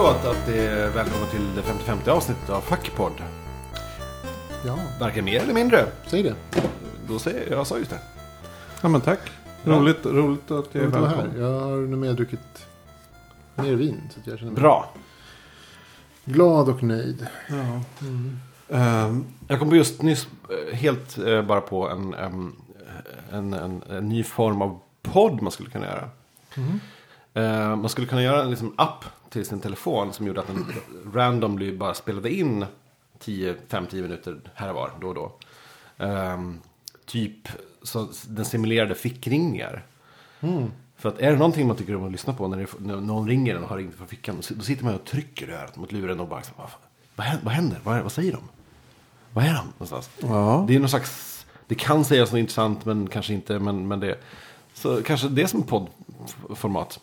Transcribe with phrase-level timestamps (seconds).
[0.00, 3.12] då att, att det är välkommen till det 55 avsnittet av Fackpodd.
[4.66, 5.86] Ja, Varken mer eller mindre.
[6.06, 6.34] säg det.
[7.08, 7.98] Då säger jag, jag sa just det.
[8.82, 9.20] Ja men tack.
[9.64, 11.00] Roligt, roligt att jag är Jag här.
[11.00, 11.40] välkommen.
[11.40, 12.66] Jag har nu medruckit
[13.54, 14.00] mer vin.
[14.14, 14.90] Så att jag känner mig Bra.
[16.24, 17.26] glad och nöjd.
[17.48, 17.54] Ja.
[18.00, 18.38] Mm.
[18.68, 22.56] Ehm, Jag kom just nyss eh, helt eh, bara på en, em,
[23.32, 26.08] en, en, en ny form av podd man skulle kunna göra.
[26.56, 26.80] Mhm.
[27.34, 30.66] Eh, man skulle kunna göra en liksom, app till sin telefon som gjorde att den
[31.14, 32.66] randomly bara spelade in
[33.20, 35.32] 5-10 minuter här och var då och då.
[35.98, 36.60] Ehm,
[37.06, 37.48] typ
[37.82, 39.86] så den simulerade fickringningar.
[40.40, 40.70] Mm.
[40.96, 43.28] För att är det någonting man tycker om att lyssna på när, det, när någon
[43.28, 44.42] ringer en och har ringt från fickan.
[44.50, 46.68] Då, sitter man och trycker i örat mot luren och bara vad,
[47.16, 47.44] vad händer?
[47.44, 47.80] Vad, händer?
[47.84, 48.40] Vad, vad säger de?
[49.32, 50.10] Vad är de någonstans?
[50.20, 50.64] ja.
[50.68, 53.58] Det är någon slags, det kan sägas något intressant men kanske inte.
[53.58, 54.18] Men, men det,
[54.74, 57.00] så kanske det är som poddformat.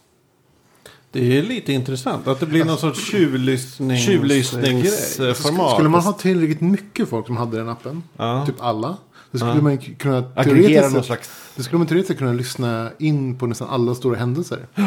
[1.12, 4.06] Det är lite intressant att det blir någon sorts tjuvlyssnings...
[4.06, 5.74] Tjuvlyssningsformat.
[5.74, 8.46] Skulle man ha tillräckligt mycket folk som hade den appen, Ja.
[8.46, 8.98] typ alla,
[9.32, 9.62] då skulle Ja.
[9.62, 11.30] man kunna Aggregera teoretiskt slags...
[11.56, 14.68] då skulle man teoretiskt kunna lyssna in på nästan alla stora händelser.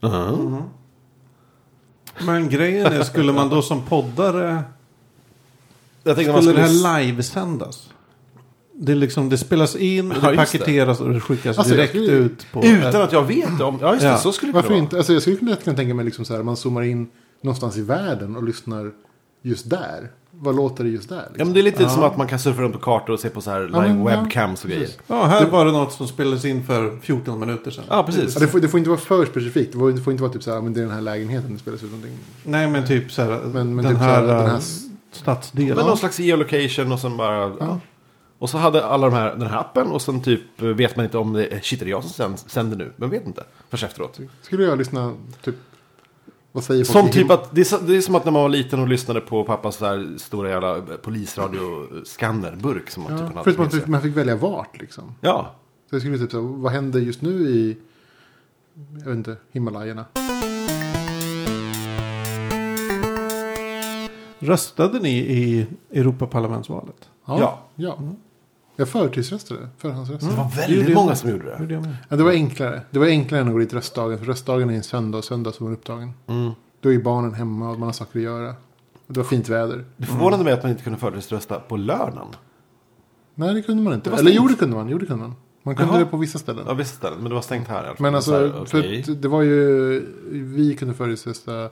[0.00, 0.62] Uh-huh.
[2.26, 4.62] Men grejen är, skulle man då som poddare...
[6.02, 6.88] Jag tänkte man Skulle det skulle...
[6.88, 7.88] här livesändas?
[8.76, 10.58] Det, liksom, det spelas in, Ja, det just det.
[10.58, 12.64] paketeras och det skickas Alltså, direkt skulle- ut på...
[12.64, 13.78] Utan att jag vet om...
[13.80, 14.08] Ja, just det.
[14.08, 14.16] Ja.
[14.18, 14.96] Så skulle det Varför kunna inte?
[14.96, 17.08] Alltså, jag skulle kunna kunna tänka mig liksom så här, man zoomar in
[17.42, 18.90] någonstans i världen och lyssnar
[19.42, 20.10] just där.
[20.30, 21.16] Vad låter det just där?
[21.16, 21.46] Ja, Liksom?
[21.48, 21.88] men det är lite Ja.
[21.88, 23.94] som att man kan surfa runt på kartor och se på så här Ja, live
[23.94, 24.20] men, ja.
[24.20, 24.88] webcams och grejer.
[25.06, 27.84] Ja, här var det något som spelades in för 14 minuter sedan.
[27.88, 28.34] Ja, precis.
[28.34, 29.72] Ja, det, får, det får inte vara för specifikt.
[29.72, 31.52] Det får, det får inte vara typ så här, men det är den här lägenheten
[31.52, 32.18] det spelas ut någonting.
[32.44, 34.54] Nej, men typ så här, Men, men den, typ här, så här, den här...
[34.54, 34.60] äh,
[35.12, 35.76] stadsdelen.
[35.76, 37.52] Men någon slags geolocation och sen bara...
[37.60, 37.80] Ja.
[38.44, 41.04] Och så hade alla de här, den här appen och sen typ eh, vet man
[41.04, 42.92] inte om det är, shit är det jag som sänd- sänder nu?
[42.96, 43.44] Men vet inte.
[43.68, 44.20] Först efteråt.
[44.42, 45.54] Skulle jag lyssna, typ...
[46.52, 48.80] Vad säger Som typ att, det är, det är som att när man var liten
[48.80, 53.70] och lyssnade på pappas här stora jävla polisradio-skannerburk som man typ Ja, hade förutom att
[53.70, 53.80] sig.
[53.80, 55.14] typ, man fick välja vart liksom.
[55.20, 55.54] Ja,
[55.90, 57.76] Så jag skulle typ så vad händer just nu i...
[58.98, 60.04] Jag vet inte, Himalajerna.
[64.38, 67.08] Röstade ni i Europaparlamentsvalet?
[67.26, 67.58] Ja.
[67.74, 67.98] ja.
[68.76, 70.32] Jag förtidsröstade, förhandsröstade.
[70.32, 71.56] det var Det väldigt gjorde många som gjorde det.
[71.60, 71.96] Gjorde jag med.
[72.08, 72.82] Ja, det var enklare.
[72.90, 74.18] Det var enklare än att gå dit röstdagen.
[74.18, 76.12] För röstdagen är en söndag och söndag som var upptagen.
[76.26, 76.52] Mm.
[76.80, 78.48] Då är barnen hemma och man har saker att göra.
[79.06, 79.84] Och det var fint väder.
[79.96, 82.26] Det förvånade mig att man inte kunde förtidsrösta på lördagen.
[83.34, 84.10] Nej, det kunde man inte.
[84.10, 84.88] Det Eller jo, det kunde man.
[84.88, 85.34] Jo, det kunde man.
[85.62, 85.98] Man kunde Jaha.
[86.00, 86.64] det på vissa ställen.
[86.68, 87.96] Ja, visst ställen, men det var stängt här i alla fall.
[88.02, 89.04] Men alltså, Så här, för okej.
[89.08, 90.00] att det var ju...
[90.30, 91.70] Vi kunde förtidsrösta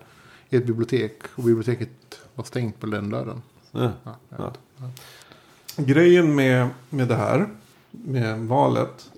[0.51, 1.23] i ett bibliotek.
[1.35, 1.91] Och biblioteket
[2.35, 3.43] var stängt på den lördagen.
[3.71, 3.91] Ja.
[4.05, 4.53] Ja, jag Ja.
[5.77, 7.49] Grejen med, med det här,
[7.91, 9.11] med valet.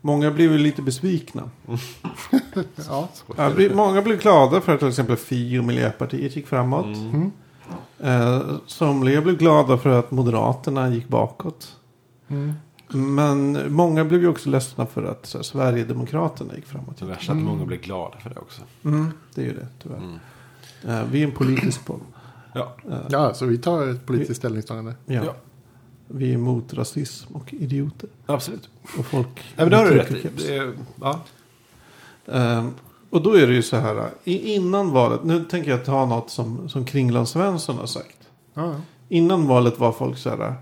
[0.00, 1.50] Många blev ju lite besvikna.
[2.88, 3.08] ja.
[3.36, 6.86] Ja, många blev glada för att till exempel Fi och Miljöpartiet gick framåt.
[6.86, 7.10] Mm.
[7.10, 7.32] Mm.
[8.00, 11.76] Eh, somliga blev glada för att Moderaterna gick bakåt.
[12.28, 12.52] Mm.
[12.92, 16.96] Men många blev ju också ledsna för att så här, Sverigedemokraterna gick framåt.
[16.98, 18.62] Det värsta är att många blir glada för det också.
[18.84, 19.96] Mm, det är ju det, tyvärr.
[19.96, 20.18] Mm.
[20.88, 22.00] Eh, vi är en politisk podd.
[22.54, 22.74] Ja.
[22.90, 24.94] Eh, Ja, så vi tar ett politiskt ställningstagande.
[25.06, 25.22] ja.
[25.24, 25.34] Ja.
[26.12, 28.08] Vi är emot rasism och idioter.
[28.26, 28.68] Absolut.
[28.98, 29.28] Och folk...
[29.56, 30.52] Ja, men det har du rätt i.
[30.52, 31.20] är, ja.
[32.32, 32.74] Ehm,
[33.10, 34.08] och då är det ju så här.
[34.24, 35.24] Innan valet.
[35.24, 38.16] Nu tänker jag ta något som, som Kringland Svensson har sagt.
[38.54, 38.74] Ja.
[39.08, 40.50] Innan valet var folk så här.
[40.50, 40.54] I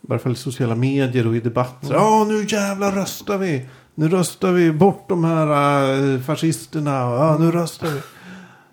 [0.00, 1.94] varje fall i sociala medier och i debatter.
[1.94, 3.66] Ja, nu jävlar röstar vi.
[3.94, 6.90] Nu röstar vi bort de här äh, fascisterna.
[6.90, 8.00] Ja, nu röstar vi.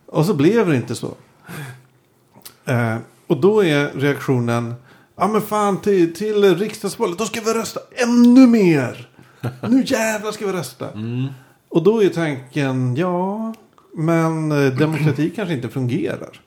[0.06, 1.14] Och så blev det inte så.
[2.66, 2.98] Eh,
[3.28, 4.76] och då är reaktionen.
[5.20, 7.18] Ja men fan till, till riksdagsvalet.
[7.18, 9.10] Då ska vi rösta ännu mer.
[9.70, 10.92] Nu jävlar ska vi rösta.
[10.92, 11.28] Mm.
[11.70, 12.96] Och då är tanken.
[12.96, 13.54] Ja.
[13.94, 16.42] Men eh, demokrati kanske inte fungerar.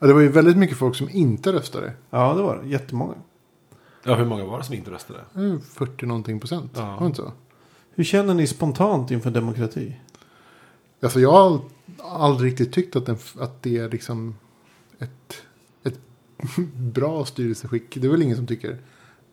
[0.00, 1.92] Ja, det var ju väldigt mycket folk som inte röstade.
[2.10, 2.68] Ja det var det.
[2.68, 3.14] Jättemånga.
[4.04, 5.20] ja, hur många var det som inte röstade?
[5.34, 6.72] Eh, 40 någonting procent.
[6.74, 6.90] Ja.
[6.90, 7.32] Var det inte så?
[7.94, 9.96] Hur känner ni spontant inför demokrati?
[11.02, 11.60] Alltså jag har
[12.02, 14.34] aldrig riktigt tyckt att, den, att det är liksom
[14.98, 15.42] ett
[16.76, 17.94] bra styrelseskick.
[17.94, 18.78] Det är väl ingen som tycker.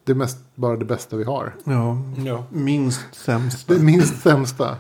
[0.04, 1.56] Det är mest bara det bästa vi har.
[1.64, 1.98] Ja.
[2.26, 2.46] Ja.
[2.52, 3.74] Minst sämsta.
[3.74, 4.76] Det minst sämsta.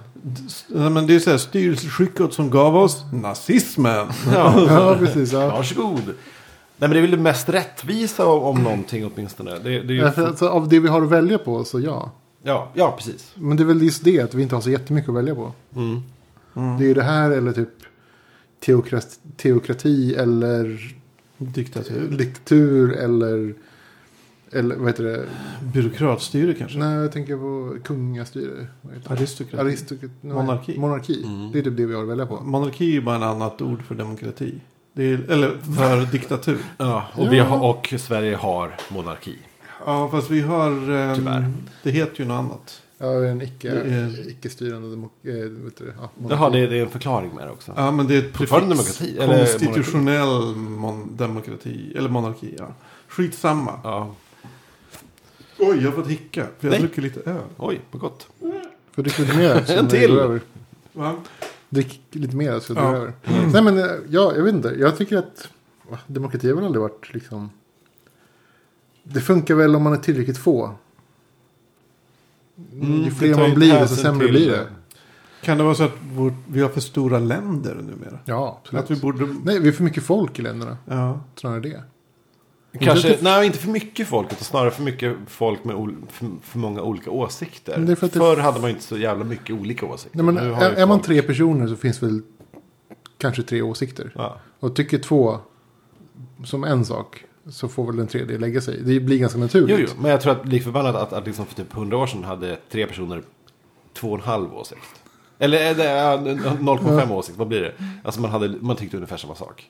[0.67, 4.07] Ja, men det är så här styrelseskicket som gav oss nazismen.
[4.33, 4.65] ja.
[4.67, 5.31] Ja, precis.
[5.31, 5.47] Ja.
[5.47, 6.05] Varsågod.
[6.05, 9.51] Nej, men det är väl det mest rättvisa om, om någonting åtminstone.
[9.51, 12.11] Det, det är ju, Därför, alltså, av det vi har att välja på så ja.
[12.43, 13.31] ja, ja, precis.
[13.35, 15.53] Men det är väl just det att vi inte har så jättemycket att välja på.
[15.75, 16.01] Mm.
[16.53, 17.69] Det är ju det här eller typ
[18.65, 20.79] teokrati, teokrati eller
[21.39, 22.07] Diktatur.
[22.17, 23.53] diktatur eller
[24.51, 25.25] Eller vad heter det?
[25.73, 26.77] Byråkratstyre kanske?
[26.77, 28.67] Nej, jag tänker på kungastyre.
[29.07, 29.61] Aristokrati.
[29.61, 30.13] Aristokrati.
[30.21, 30.77] Monarki.
[30.79, 31.23] Monarki.
[31.23, 31.51] Mm.
[31.51, 32.39] Det är typ det vi har att välja på.
[32.41, 34.53] Monarki är ju bara en annat ord för demokrati.
[34.93, 36.57] Det är, eller för diktatur.
[36.77, 39.35] Ja, och, vi har, och Sverige har monarki.
[39.85, 40.71] Ja, fast vi har...
[40.91, 41.51] ehm, Tyvärr.
[41.83, 42.81] Det heter ju något annat.
[43.01, 43.83] Ja, en icke,
[44.27, 45.93] icke-styrande äh, du, det?
[46.01, 46.09] ja.
[46.29, 47.73] Jaha, det, det är en förklaring med det också.
[47.75, 48.97] Ja, men det är ett Fortfarande prefix.
[48.97, 51.93] demokrati, eller Konstitutionell mon- demokrati.
[51.95, 52.67] Eller monarki, ja.
[53.07, 53.79] Skitsamma.
[53.83, 54.15] Ja.
[55.57, 56.47] Oj, jag har fått hicka.
[56.59, 56.79] För jag Nej.
[56.79, 57.41] dricker lite öl.
[57.57, 58.27] Oj, vad gott.
[58.91, 59.71] Får dricka lite mer.
[59.79, 60.39] En till.
[60.93, 61.15] Va?
[61.69, 62.95] Drick lite mer så det Ja.
[62.95, 63.13] över.
[63.53, 64.75] Nej men, eh, ja, jag vet inte.
[64.79, 65.47] Jag tycker att
[66.07, 67.49] demokrati har väl aldrig varit liksom...
[69.03, 70.71] Det funkar väl om man är tillräckligt få.
[72.73, 74.67] Mm, Ju fler man blir, desto sämre till- blir det.
[75.43, 78.19] Kan det vara så att vårt, vi har för stora länder numera?
[78.25, 78.83] Ja, absolut.
[78.83, 79.27] Att vi borde...
[79.43, 80.77] Nej, vi är för mycket folk i länderna.
[80.85, 81.19] Ja.
[81.35, 81.83] Snarare det.
[82.79, 86.27] Kanske, Inte- nej inte för mycket folk, utan snarare för mycket folk med ol, för,
[86.41, 87.77] för många olika åsikter.
[87.77, 90.23] Men det för att det- Förr hade man ju inte så jävla mycket olika åsikter.
[90.23, 92.21] Nej, men är, är man tre personer så finns väl
[93.17, 94.11] kanske tre åsikter.
[94.15, 94.39] Ja.
[94.59, 95.37] Och tycker två
[96.45, 98.81] som en sak så får väl den tredje lägga sig.
[98.83, 99.79] Det blir ganska naturligt.
[99.79, 102.23] Jo, jo, men jag tror att likförbannat att, att liksom för typ 100 år sedan
[102.23, 103.21] hade tre personer
[103.93, 104.81] två och en halv åsikt.
[105.39, 107.73] Eller är det, ja, 0,5 åsikt, vad blir det?
[108.03, 109.69] Alltså man, hade, man tyckte ungefär samma sak.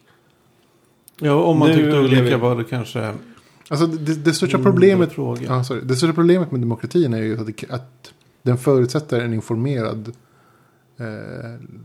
[1.20, 3.14] ja, om man Nu tyckte olika vi- var det kanske...
[3.70, 5.42] Alltså det, det största problemet Fråga.
[5.46, 5.82] Ja, sorry.
[5.82, 10.14] Det största problemet med demokratin är ju att, det, att den förutsätter en informerad
[10.98, 11.06] eh,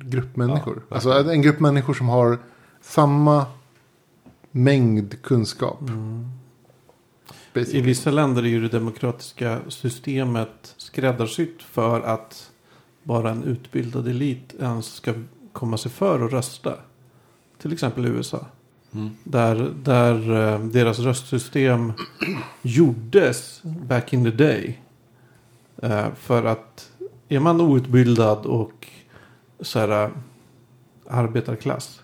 [0.00, 0.82] grupp människor.
[0.88, 2.38] Ja, alltså en grupp människor som har
[2.82, 3.47] samma
[4.55, 5.81] mängd kunskap.
[5.81, 6.29] Mm.
[7.55, 12.51] I vissa länder är ju det demokratiska systemet skräddarsytt för att
[13.03, 15.15] bara en utbildad elit ens ska
[15.53, 16.75] komma sig för att rösta.
[17.59, 18.47] Till exempel i USA.
[18.93, 19.11] Mm.
[19.25, 21.93] Där, där eh, deras röstsystem
[22.62, 24.81] gjordes back in the day.
[25.83, 26.91] Eh, för att
[27.29, 28.89] är man outbildad och
[29.61, 30.11] så här, eh,
[31.07, 32.04] arbetarklass.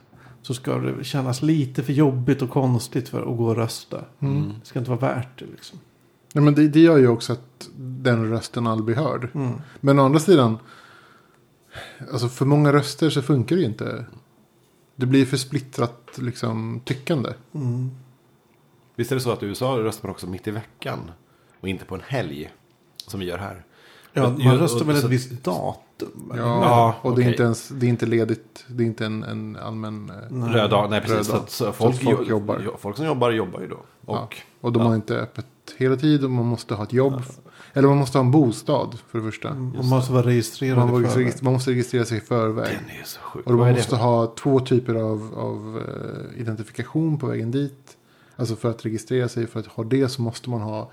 [0.50, 4.04] Så ska det kännas lite för jobbigt och konstigt för att gå och rösta.
[4.20, 4.52] Mm.
[4.60, 5.78] Det ska inte vara värt det liksom.
[6.34, 9.28] Nej, men det, det gör ju också att den rösten aldrig blir hörd.
[9.34, 9.52] Mm.
[9.80, 10.58] Men å andra sidan.
[12.12, 14.04] Alltså för många röster så funkar det ju inte.
[14.96, 17.30] Det blir för splittrat liksom, tyckande.
[17.54, 17.90] Mm.
[18.96, 21.10] Visst är det så att i USA röstar man också mitt i veckan?
[21.60, 22.50] Och inte på en helg,
[23.06, 23.64] som vi gör här.
[24.12, 26.32] Ja, man röstar väl ett så- visst datum?
[26.36, 28.64] Ja, Ja, och det är inte ens det är inte ledigt.
[28.66, 30.10] Det är inte en, en allmän.
[30.10, 30.52] eh, Nej.
[30.54, 31.26] Röd dag, nej precis.
[31.26, 31.42] Så, dag.
[31.42, 32.60] att, så Så folk, att folk jo- jobbar.
[32.64, 33.74] jo- folk som jobbar jobbar ju då.
[34.06, 34.28] Och, Ja.
[34.60, 34.88] Och de Ja.
[34.88, 35.46] har inte öppet
[35.78, 36.30] hela tiden.
[36.30, 37.22] Man måste ha ett jobb.
[37.72, 39.48] Eller man måste ha en bostad för det första.
[39.48, 41.02] Mm, Man måste vara registrerad Man,
[41.42, 42.66] man måste registrera sig i förväg.
[42.88, 43.46] Den är så sjuk.
[43.46, 47.96] Och man måste ha två typer av, av eh, identifikation på vägen dit.
[48.36, 50.90] Alltså för att registrera sig, för att ha det så måste man ha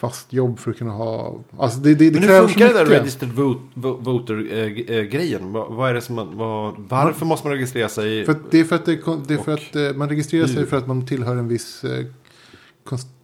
[0.00, 1.40] fast jobb för att kunna ha...
[1.58, 5.52] Alltså det, det, det Men hur kräver funkar det där registered vote, vo- voter-grejen?
[5.52, 8.24] vad, vad är det som man, vad, varför måste man registrera sig?
[8.24, 8.98] För det är för att, det,
[9.28, 12.06] det är för att eh, man registrerar sig för att man tillhör en viss, eh,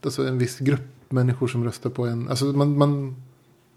[0.05, 2.29] alltså en viss grupp människor som röstar på en...
[2.29, 3.17] Alltså man, man,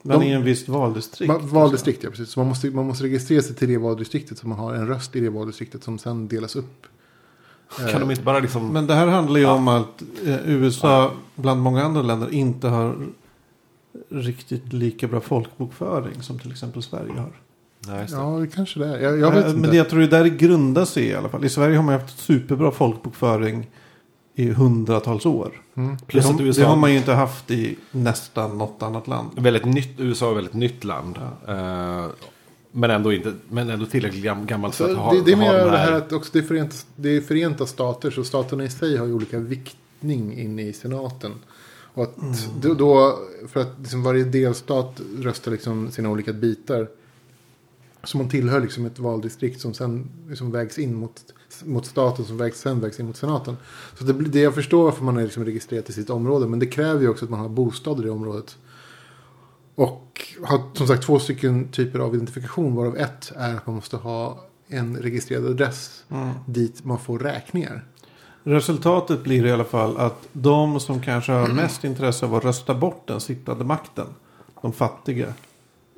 [0.03, 1.27] de- i en viss valdistrikt.
[1.27, 2.29] man, valdistrikt, ja precis.
[2.29, 5.15] Så man måste, man måste registrera sig till det valdistriktet så man har en röst
[5.15, 6.85] i det valdistriktet som sen delas upp.
[7.91, 8.67] Kan de inte bara liksom...
[8.73, 9.51] Men det här handlar ju Ja.
[9.53, 12.95] om att eh, USA bland många andra länder inte har
[14.11, 17.31] riktigt lika bra folkbokföring som till exempel Sverige har.
[17.87, 18.13] Nej, det.
[18.15, 18.99] Ja, det kanske det är.
[18.99, 19.61] Jag, jag vet Eh, inte.
[19.61, 21.45] Men det, jag tror det där grundar sig i alla fall.
[21.45, 23.67] I Sverige har man haft superbra folkbokföring
[24.35, 25.51] i hundratals år.
[25.75, 25.97] Mm.
[26.07, 29.07] Plus det, att har, USA- det har man ju inte haft i nästan något annat
[29.07, 29.29] land.
[29.35, 31.17] Väldigt nytt, USA är ett väldigt nytt land.
[31.47, 32.05] Eh,
[32.71, 35.53] men, ändå inte, men ändå tillräckligt gam, gammalt för att ha, det, det är mer
[35.53, 35.91] det här...
[35.91, 38.11] att också det är, förenta, det är förenta stater.
[38.11, 41.31] Så staterna i sig har ju olika viktning inne i senaten.
[41.93, 42.77] Och att Mm.
[42.77, 46.87] då, för att liksom varje delstat röstar liksom sina olika bitar.
[48.03, 51.21] Så man tillhör liksom ett valdistrikt som sen liksom vägs in mot,
[51.63, 53.57] mot staten som vägs, sen vägs in mot senaten.
[53.97, 56.47] Så det, det jag förstår varför man är liksom registrerat i sitt område.
[56.47, 58.57] Men det kräver ju också att man har bostad i det området.
[59.79, 62.75] Och har som sagt två stycken typer av identifikation.
[62.75, 66.29] Varav ett är att man måste ha en registrerad adress Mm.
[66.45, 67.85] dit man får räkningar.
[68.43, 72.75] Resultatet blir i alla fall att de som kanske har mest intresse av att rösta
[72.75, 74.07] bort den sittande makten,
[74.61, 75.33] de fattiga,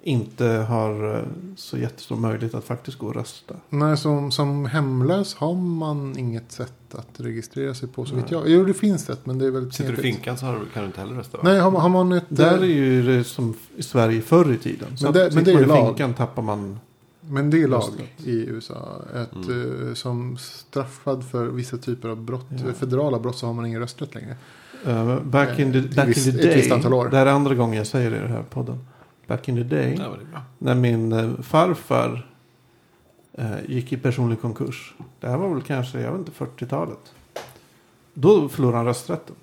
[0.04, 1.24] inte har eh,
[1.56, 3.56] så jättestor möjlighet att faktiskt gå och rösta.
[3.70, 8.24] Nej, som, som hemlös har man inget sätt att registrera sig på så Nej.
[8.30, 8.50] jag.
[8.50, 10.66] Jo, det finns ett men det är väldigt Sitter du i finkan så har, du-
[10.74, 11.44] kan du inte heller rösta va?
[11.46, 12.24] Nej, har, man- har man ett...
[12.30, 14.98] Där är eh, ju det som i Sverige förr i tiden.
[14.98, 15.88] Så Men det- att men det är man i lag.
[15.88, 16.80] finkan tappar man
[17.22, 17.84] Men det är lag
[18.26, 19.02] i USA.
[19.16, 19.88] Ett, Mm.
[19.88, 22.74] eh, som straffad för vissa typer av brott, Ja.
[22.80, 24.36] federala brott så har man ingen rösträtt längre.
[24.86, 26.56] Eh, back in the, Eh, back in the ett day.
[26.56, 27.10] visst antal år.
[27.10, 28.78] Det här är andra gången jag säger det i den här podden.
[29.32, 29.96] Back in the day.
[30.00, 30.42] Ja.
[30.58, 32.28] När min eh, farfar
[33.34, 34.94] eh, gick i personlig konkurs.
[35.20, 37.14] Det här var väl kanske, jag vet inte, 40-talet.
[38.14, 39.36] Då förlorade han rösträtten.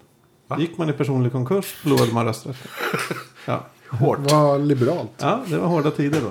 [0.47, 0.59] Va?
[0.61, 2.71] Gick man i personlig konkurs förlorade man rösträtten.
[3.47, 3.66] Ja.
[3.90, 4.18] Hårt.
[4.30, 5.11] Vad liberalt.
[5.16, 6.28] ja, det var hårda tider då.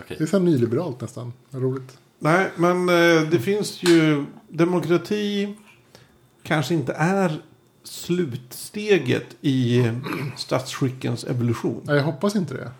[0.00, 0.16] Okej.
[0.18, 1.32] Det är så här nyliberalt nästan.
[1.50, 1.98] Vad roligt.
[2.18, 5.54] Nej, men eh, det finns ju demokrati
[6.42, 7.40] kanske inte är
[7.86, 9.94] slutsteget i eh,
[10.36, 11.80] statsskickens evolution.
[11.84, 12.70] Nej, jag hoppas inte det.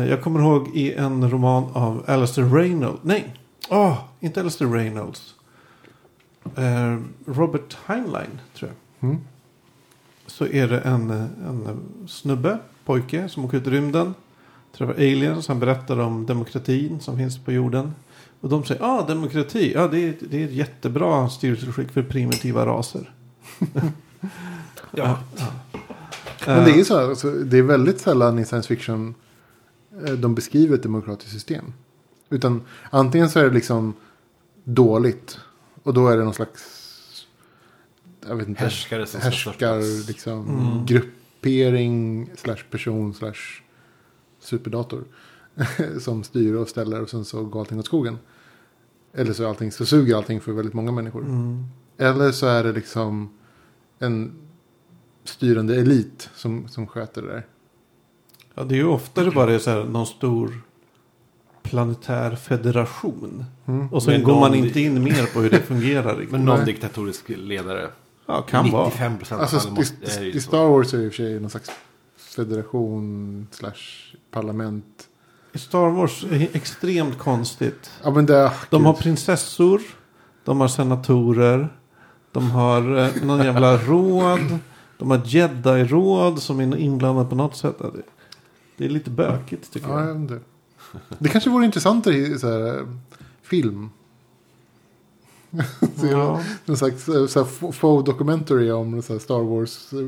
[0.00, 3.00] Eh, Jag kommer ihåg i en roman av Alistair Reynolds.
[3.02, 3.34] Nej,
[3.68, 5.34] Åh, inte Alistair Reynolds.
[6.56, 9.10] Eh, Robert Heinlein, tror jag.
[9.10, 9.20] Mm.
[10.26, 11.78] Så är det en, en
[12.08, 14.14] snubbe, pojke, som åker ut i rymden.
[14.72, 15.48] Träffar aliens.
[15.48, 17.94] Han berättar om demokratin som finns på jorden.
[18.40, 22.02] Och de säger, ja ah, demokrati, ja det är, det är ett jättebra styrelseskick för
[22.02, 23.10] primitiva raser.
[24.90, 25.18] Ja.
[26.46, 29.14] Men det är ju så här, alltså, det är väldigt sällan i science fiction
[30.06, 31.72] eh, de beskriver ett demokratiskt system.
[32.30, 33.94] Utan antingen så är det liksom
[34.64, 35.38] dåligt.
[35.82, 36.80] Och då är det någon slags
[38.28, 40.86] jag vet inte, Härskare som ska härskar, liksom, Mm.
[40.86, 43.62] gruppering, slash person, slash
[44.40, 45.04] superdator.
[46.00, 48.18] som styr och ställer och sen så går allting åt skogen.
[49.14, 51.24] Eller så, är allting, så suger allting för väldigt många människor.
[51.24, 51.64] Mm.
[51.98, 53.30] Eller så är det liksom
[54.00, 54.32] en
[55.24, 57.46] styrande elit som, som sköter det där.
[58.54, 60.62] Ja, det är ju oftare bara så här, någon stor
[61.62, 63.44] planetär federation.
[63.66, 63.92] Mm.
[63.92, 66.32] Och sen Men går man inte in mer på hur det fungerar riktigt.
[66.32, 66.66] Men någon Nej.
[66.66, 67.88] diktatorisk ledare.
[68.26, 68.84] Ja, kan vara.
[68.84, 70.40] 95 procent Alltså, i, måste, i så.
[70.40, 71.70] Star Wars är det i och för sig någon slags
[72.16, 75.08] federation slash parlament.
[75.52, 77.90] I Star Wars är det extremt konstigt.
[78.02, 79.80] Ja, men det, De har prinsessor.
[80.44, 81.68] De har senatorer.
[82.32, 84.58] De har eh, någon jävla råd.
[84.98, 87.78] De har jedi-råd som är inblandad på något sätt.
[87.78, 87.90] Det,
[88.76, 90.14] det är lite bökigt tycker Ja, jag jag.
[90.14, 90.40] vet inte.
[91.18, 92.86] Det kanske vore intressantare i så här, eh,
[93.42, 93.90] film.
[95.96, 96.40] Så Ja.
[96.64, 99.98] Någon slags eh, så här, faux documentary om så här, Star Wars eh,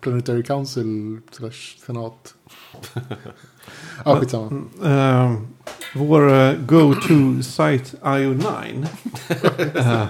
[0.00, 2.34] Planetary Council slash senat.
[4.04, 4.46] ja, skitsamma.
[4.46, 5.38] Mm, eh,
[5.94, 8.86] vår eh, go-to-site IO9
[9.78, 10.06] eh,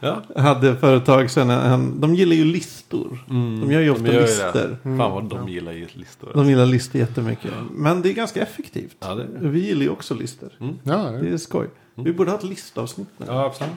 [0.00, 0.22] Ja.
[0.36, 3.24] hade för ett tag sedan en, de gillar ju listor.
[3.30, 4.20] Mm, De gör ju ofta gör det.
[4.20, 4.78] listor.
[4.82, 6.30] Fan vad de gillar ju listor.
[6.34, 7.50] De gillar listor jättemycket.
[7.72, 8.96] Men det är ganska effektivt.
[9.00, 9.48] Ja, det är det.
[9.48, 10.48] Vi gillar ju också listor.
[10.60, 10.78] Mm.
[10.82, 11.66] Ja, Det är skoj.
[11.94, 13.26] Vi borde ha ett listavsnitt nu.
[13.28, 13.72] Ja, absolut.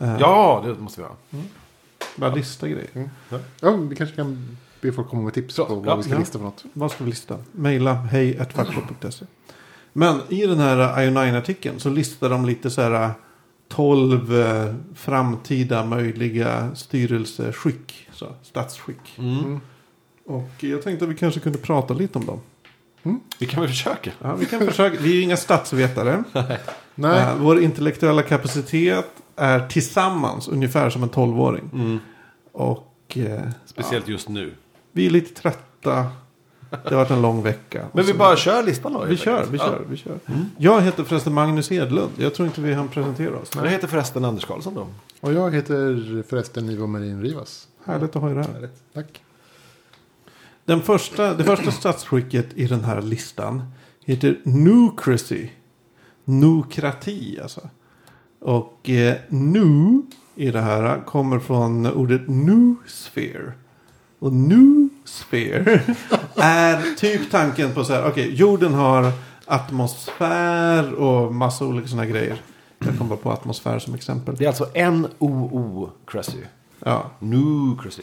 [0.00, 1.16] Eh, Ja, det måste vi ha.
[2.16, 3.10] Bara lista grejer.
[3.60, 6.18] ja, vi kanske kan be folk komma med tips på vad ja, vi ska ja.
[6.18, 6.64] lista för något.
[6.72, 7.36] Vad ska vi lista?
[7.52, 9.24] Maila hej.fackpop.se
[9.92, 13.10] Men i den här IO9-artikeln så listar de lite så här
[13.70, 18.08] 12 eh, framtida möjliga styrelseskick.
[18.12, 19.18] Så, statsskick.
[19.18, 19.60] Mm.
[20.26, 22.40] Och jag tänkte att vi kanske kunde prata lite om dem.
[23.38, 24.10] Vi kan väl försöka.
[24.20, 24.96] Ja, vi kan försöka.
[25.00, 26.24] Vi är ju inga statsvetare.
[26.94, 31.70] Nej, Eh, vår intellektuella kapacitet är tillsammans ungefär som en 12-åring.
[31.72, 31.98] Mm.
[32.52, 34.54] Och eh, Speciellt just nu.
[34.92, 36.06] vi är lite trötta.
[36.70, 37.86] Det har varit en lång vecka.
[37.92, 39.04] Men vi bara kör listan då.
[39.04, 40.18] Vi kör, vi kör, vi kör.
[40.58, 42.12] Jag heter förresten Magnus Edlund.
[42.16, 43.50] Jag tror inte vi hann presentera oss.
[43.54, 44.86] Jag heter förresten Anders Karlsson då.
[45.20, 47.68] och jag heter förresten Ivo Marin Rivas.
[47.84, 48.68] Härligt att ha er här.
[48.94, 49.22] Tack.
[50.64, 53.62] Den första, det första statsskicket i den här listan
[54.04, 55.48] heter Nucracy.
[56.24, 57.60] Nokrati alltså.
[58.40, 60.02] Och eh, nu
[60.34, 63.52] i det här kommer från ordet Noosphere.
[64.18, 64.32] Och
[65.14, 65.80] Noosphere
[66.36, 68.06] är typ tanken på så här.
[68.08, 69.12] Okej, jorden har
[69.46, 72.42] atmosfär och massa olika sådana grejer.
[72.78, 74.36] Jag kommer bara på atmosfär som exempel.
[74.36, 76.38] Det är alltså N-O-O Cressy.
[76.84, 78.02] Ja, Nu Cressy.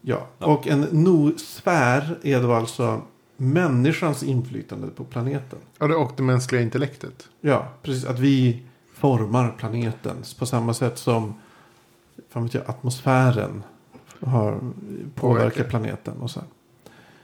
[0.00, 3.00] Ja, och en nosfär är då alltså
[3.36, 5.58] människans inflytande på planeten.
[5.78, 7.28] Ja, det- och det mänskliga intellektet.
[7.40, 8.04] Ja, precis.
[8.04, 8.62] Att vi
[8.94, 11.34] formar planeten på samma sätt som
[12.30, 13.62] fan vet jag, atmosfären
[14.20, 15.64] har påverkat Påverkar.
[15.64, 16.40] planeten och så.
[16.40, 16.48] här.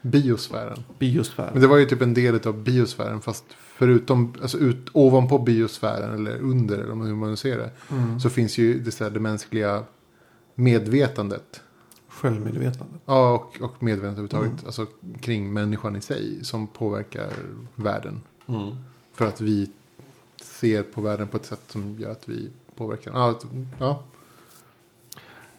[0.03, 0.79] Biosfären.
[0.99, 1.51] Biosfär.
[1.53, 3.21] Men det var ju typ en del av biosfären.
[3.21, 7.71] Fast förutom, alltså ut, ovanpå biosfären eller under, eller hur man nu ser det.
[7.91, 8.21] Mm.
[8.21, 9.85] Så finns ju det, så här, det mänskliga
[10.55, 11.61] medvetandet.
[12.09, 12.95] Självmedvetande.
[13.07, 14.53] Ja, och, och medvetandet överhuvudtaget.
[14.53, 14.67] Mm.
[14.67, 14.87] Alltså
[15.21, 16.45] kring människan i sig.
[16.45, 17.33] Som påverkar
[17.75, 18.21] världen.
[18.47, 18.77] Mm.
[19.15, 19.71] För att vi
[20.43, 23.13] ser på världen på ett sätt som gör att vi påverkar.
[23.15, 23.39] Ja,
[23.79, 24.03] ja.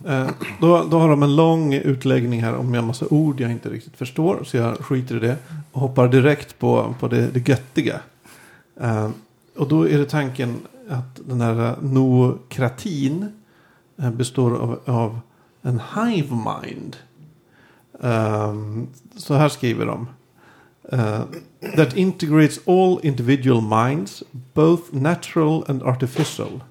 [0.06, 0.30] Eh,
[0.62, 3.98] då, då har de en lång utläggning här om en massa ord jag inte riktigt
[3.98, 4.44] förstår.
[4.44, 5.38] Så jag skiter i det.
[5.72, 8.00] Och hoppar direkt på, på det, det göttiga.
[8.82, 9.10] Eh,
[9.58, 10.58] och då är det tanken
[10.90, 13.32] att den här nookratin
[13.98, 15.20] eh, består av, av
[15.62, 16.96] en hive mind.
[18.04, 18.54] Eh,
[19.18, 20.08] så här skriver de.
[20.92, 21.26] Uh,
[21.76, 24.24] that integrates all individual minds,
[24.54, 26.62] both natural and artificial,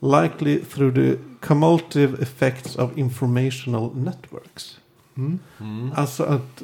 [0.00, 4.78] likely through the cumulative effects of informational networks.
[5.16, 5.92] Mm.
[5.96, 6.62] Alltså att,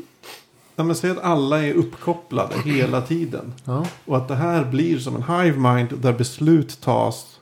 [0.77, 3.53] ja, men säg att alla är uppkopplade hela tiden.
[3.65, 3.87] Ja.
[4.05, 7.41] Och att det här blir som en hive mind där beslut tas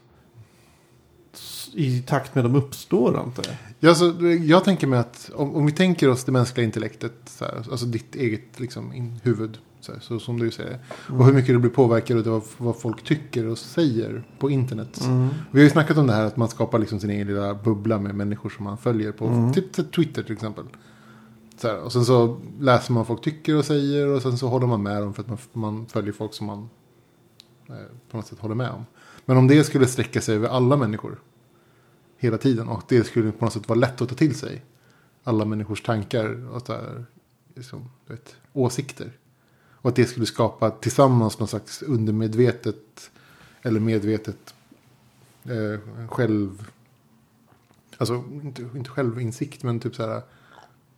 [1.72, 3.56] i takt med de uppstår antar jag.
[3.80, 4.14] Ja, så,
[4.44, 7.86] jag tänker mig att om, om vi tänker oss det mänskliga intellektet, så här, alltså
[7.86, 10.78] ditt eget liksom, in, huvud, så, här, så som du säger.
[11.08, 15.00] Och hur mycket du blir påverkad av vad folk tycker och säger på internet.
[15.50, 17.98] Vi har ju snackat om det här att man skapar liksom sin egen lilla bubbla
[17.98, 20.64] med människor som man följer på typ, typ Twitter till exempel.
[21.56, 24.48] Så här, och sen så läser man vad folk tycker och säger och sen så
[24.48, 26.68] håller man med dem för att man, man följer folk som man
[27.68, 27.74] eh,
[28.10, 28.86] på något sätt håller med om.
[29.24, 31.20] Men om det skulle sträcka sig över alla människor
[32.18, 34.64] hela tiden och det skulle på något sätt vara lätt att ta till sig
[35.24, 37.04] alla människors tankar och så här,
[37.54, 39.12] liksom, vet, åsikter.
[39.84, 43.10] Och att det skulle skapa tillsammans någon slags undermedvetet
[43.62, 44.54] eller medvetet
[45.44, 46.70] eh, själv...
[47.98, 50.22] Alltså inte, inte självinsikt men typ så här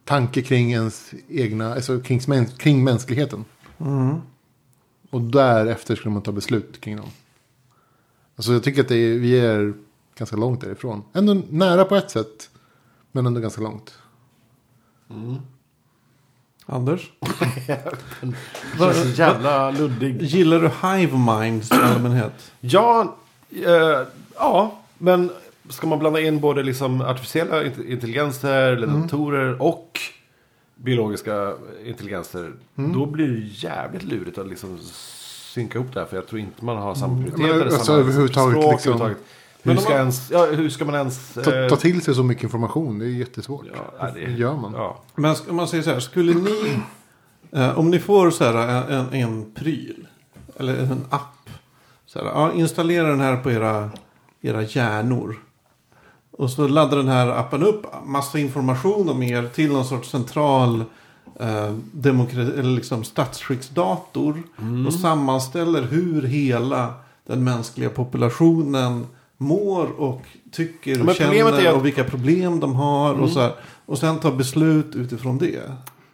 [0.04, 3.44] tanke kring ens egna, alltså kring, kring mänskligheten.
[5.10, 7.08] Och därefter skulle man ta beslut kring dem.
[8.36, 9.74] Alltså jag tycker att det är, vi är
[10.18, 11.02] ganska långt därifrån.
[11.12, 12.50] Ändå nära på ett sätt.
[13.12, 13.98] Men ändå ganska långt.
[16.66, 17.10] Anders?
[18.78, 20.22] Känns så jävla luddig.
[20.22, 22.52] Gillar du hive minds i allmänhet?
[22.60, 23.16] Ja,
[23.66, 24.00] eh,
[24.34, 25.30] ja, men
[25.68, 30.00] ska man blanda in både liksom artificiella int- intelligenser, eller datorer och
[30.74, 31.52] biologiska
[31.86, 32.52] intelligenser.
[32.74, 34.78] Då blir det jävligt lurigt att liksom
[35.54, 36.06] synka ihop det här.
[36.06, 37.38] För jag tror inte man har samma prioritet.
[37.38, 39.26] men eller alltså samma överhuvudtaget språk liksom- överhuvudtaget.
[39.66, 41.34] Men Hur ska, man- ens, ja, hur ska man ens...
[41.34, 43.64] Ta, eh, ta till sig så mycket information, det är jättesvårt.
[43.98, 44.72] ja, det, Hur gör man?
[44.72, 44.98] Ja.
[45.14, 46.78] Men om man säger så här, skulle ni...
[47.52, 50.06] Eh, om ni får så här en, en, en pryl.
[50.56, 51.50] Eller en app.
[52.06, 53.90] Så här, ja, installera den här på era,
[54.42, 55.36] era hjärnor.
[56.30, 60.84] Och så laddar den här appen upp massa information om er till någon sorts central
[61.40, 64.42] eh, demokrati, eller liksom statsskicksdator.
[64.86, 66.94] Och sammanställer hur hela
[67.26, 70.22] den mänskliga populationen mår och
[70.52, 73.14] tycker och känner är att- och vilka problem de har.
[73.14, 73.52] Och, så här,
[73.86, 75.62] och sen ta beslut utifrån det.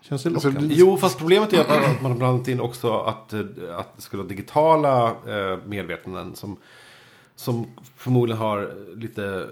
[0.01, 0.75] Känns det Alltså, lockande?
[0.79, 3.41] Jo, fast problemet är att, att man har blandat in också att, eh,
[3.77, 6.57] att det skulle vara digitala eh, medvetanden som,
[7.37, 9.43] som förmodligen har lite eh,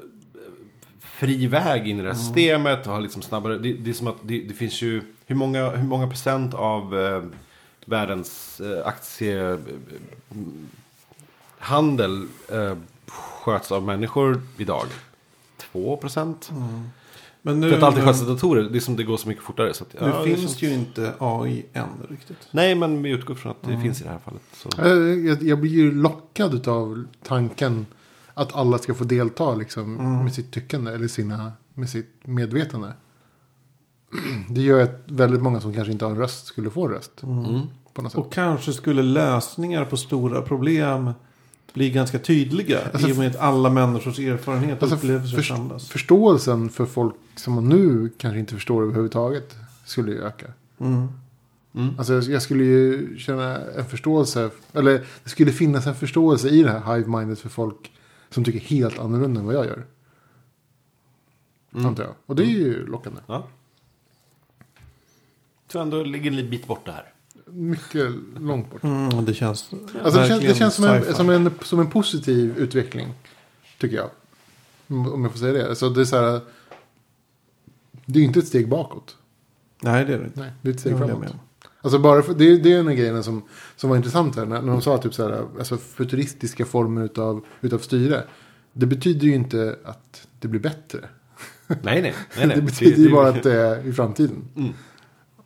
[1.00, 3.58] fri väg in i det här systemet och har liksom snabbare.
[3.58, 6.98] Det, det är som att det, det finns ju hur många, hur många procent av
[6.98, 7.22] eh,
[7.86, 8.86] världens eh,
[11.58, 12.74] aktiehandel eh,
[13.40, 14.84] sköts av människor idag?
[15.72, 16.52] 2 procent?
[17.42, 18.62] Men nu, För att alltid sköts av datorer.
[18.62, 19.74] Det är som det går så mycket fortare.
[19.74, 22.36] Så att, nu ja, det finns känns- ju inte AI än riktigt.
[22.50, 24.42] Nej, men vi utgår från att det finns i det här fallet.
[24.52, 24.68] Så.
[24.82, 24.88] Eh,
[25.26, 27.86] Jag, jag blir ju lockad av tanken
[28.34, 32.92] att alla ska få delta liksom, med sitt tyckande eller sina, med sitt medvetande.
[34.50, 37.22] Det gör att väldigt många som kanske inte har en röst skulle få en röst.
[37.22, 37.60] Mm.
[37.94, 38.18] På något sätt.
[38.20, 41.10] Och kanske skulle lösningar på stora problem
[41.74, 42.80] bli ganska tydliga.
[42.92, 45.88] Alltså, I och med att alla människors erfarenhet och Alltså, upplevelser för, samlas.
[45.88, 50.46] förståelsen för folk som man nu kanske inte förstår överhuvudtaget skulle ju öka.
[50.80, 51.08] Mm.
[51.98, 56.70] Alltså jag, skulle ju känna en förståelse, eller det skulle finnas en förståelse i det
[56.70, 57.92] här hive-mindet för folk
[58.30, 59.86] som tycker helt annorlunda än vad jag gör.
[61.72, 62.14] Antar jag.
[62.26, 63.20] Och det är ju lockande.
[63.26, 63.46] Ja.
[65.68, 67.12] tror ändå ligger en liten bit bort det här.
[67.52, 68.84] Mycket långt bort.
[68.84, 69.70] Mm, det känns
[70.02, 73.08] Alltså det känns, det känns som, en, som, en, som en positiv utveckling.
[73.78, 74.10] Tycker jag.
[74.86, 75.68] Om jag får säga det.
[75.68, 76.40] Alltså det är så här.
[78.06, 79.16] Det är inte ett steg bakåt.
[79.82, 80.40] Nej, det är det inte.
[80.40, 81.34] Nej, det är ett steg framåt.
[81.82, 83.42] Alltså bara för, det, det är en av grejerna som,
[83.76, 84.46] som var intressant här.
[84.46, 88.24] När, när de sa typ så här, alltså futuristiska former utav, utav styre.
[88.72, 91.08] Det betyder ju inte att det blir bättre.
[91.66, 92.14] Nej, nej.
[92.36, 92.46] nej, nej.
[92.56, 94.44] det betyder ju bara att det är i framtiden.
[94.56, 94.72] Mm.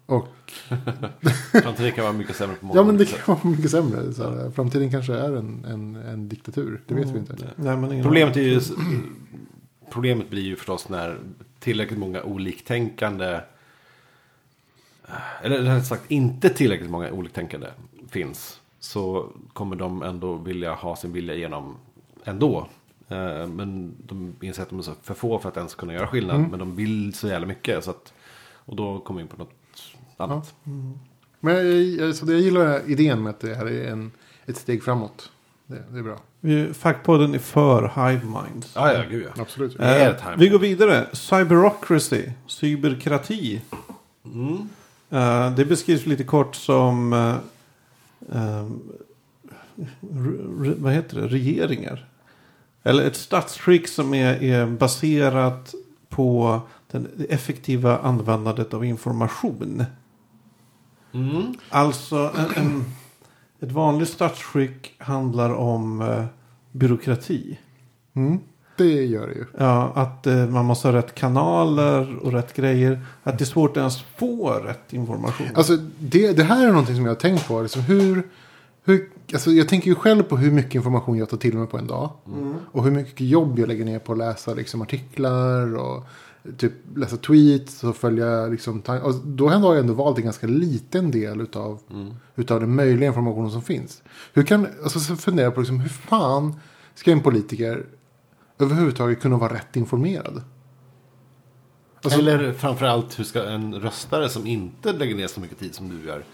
[0.07, 0.53] Och
[1.63, 4.13] Framtiden kan vara mycket sämre på många ja, men det kan vara mycket sämre.
[4.13, 6.83] Så här, framtiden kanske är en, en, en diktatur.
[6.87, 7.37] Det vet vi inte.
[7.57, 8.61] Nej, men ingen Problemet, är ju,
[9.91, 11.19] problemet blir ju förstås när
[11.59, 13.41] tillräckligt många oliktänkande
[15.43, 17.67] eller rätt sagt inte tillräckligt många oliktänkande
[18.09, 21.77] finns så kommer de ändå vilja ha sin vilja igenom
[22.25, 22.69] ändå.
[23.09, 26.07] Eh, Men de inser att de är så för få för att ens kunna göra
[26.07, 26.37] skillnad.
[26.37, 26.51] Mm.
[26.51, 27.85] Men de vill så jävla mycket.
[27.85, 28.13] Så att,
[28.55, 29.53] och då kommer vi in på något
[30.17, 30.55] annat.
[31.41, 34.11] Men jag, så det, jag gillar idén med att det här är en,
[34.47, 35.31] ett steg framåt.
[35.67, 36.17] Det, det är bra.
[36.41, 38.73] Vi- Fackpodden är för Hive Minds.
[38.75, 39.43] Ja, ja, gud ja.
[39.43, 39.79] Absolut.
[39.79, 41.07] Det är ett Eh, vi går vidare.
[41.13, 42.23] Cyberocracy.
[42.47, 43.61] Cyberkrati.
[44.25, 44.69] Mm.
[45.11, 47.13] Eh, det beskrivs lite kort som...
[47.13, 47.37] eh,
[48.39, 48.67] eh,
[50.77, 51.27] vad heter det?
[51.29, 52.09] Regeringar.
[52.83, 55.75] Eller ett statsskick som är, är baserat
[56.09, 59.85] på den, det effektiva användandet av information.
[61.15, 61.55] Mm.
[61.69, 62.85] Alltså en, en,
[63.61, 66.25] ett vanligt statsskick handlar om eh,
[66.73, 67.59] byråkrati.
[68.15, 68.39] Mm,
[68.77, 69.45] det gör det ju.
[69.59, 73.01] Ja, att eh, man måste ha rätt kanaler och rätt grejer.
[73.23, 75.47] Att det är svårt att ens få rätt information.
[75.55, 77.63] Alltså, det, det här är någonting som jag har tänkt på.
[77.63, 78.29] Liksom hur,
[78.85, 81.79] hur, alltså, jag tänker ju själv på hur mycket information jag tar till mig på
[81.79, 82.11] en dag.
[82.73, 86.07] Och hur mycket jobb jag lägger ner på att läsa liksom, artiklar och
[86.57, 91.11] typ läsa tweets och följa liksom, och Då har jag ändå valt en ganska liten
[91.11, 91.81] del utav,
[92.37, 94.03] utav den möjliga informationen som finns.
[94.33, 96.55] Hur kan, alltså, så funderar jag på liksom, hur fan
[96.95, 97.87] ska en politiker
[98.59, 100.43] överhuvudtaget kunna vara rätt informerad?
[102.03, 105.89] Alltså- Eller framförallt hur ska en röstare som inte lägger ner så mycket tid som
[105.89, 106.25] du gör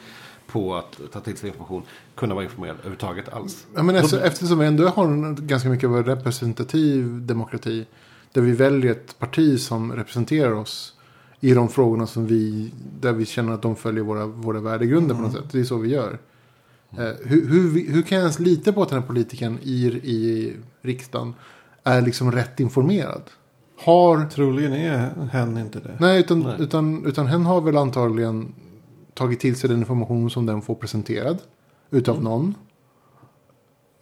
[0.46, 1.83] på att ta till sig information
[2.14, 3.66] kunna vara informerad överhuvudtaget alls?
[3.75, 7.87] Ja, men alltså, eftersom vi ändå har en, ganska mycket representativ demokrati.
[8.32, 10.94] Där vi väljer ett parti som representerar oss.
[11.40, 15.20] I de frågorna som vi, där vi känner att de följer våra, våra värdegrunder på
[15.20, 15.44] något sätt.
[15.52, 16.18] Det är så vi gör.
[16.98, 20.52] Eh, hur, hur, hur kan jag ens lita på att den här politikern i, i
[20.82, 21.34] riksdagen
[21.84, 23.22] är liksom rätt informerad?
[23.78, 25.96] Har, Troligen är hen inte det.
[26.00, 26.54] nej, utan, Nej.
[26.58, 28.54] Utan, utan hen har väl antagligen
[29.14, 31.38] tagit till sig den information som den får presenterad.
[31.90, 32.54] Utav någon.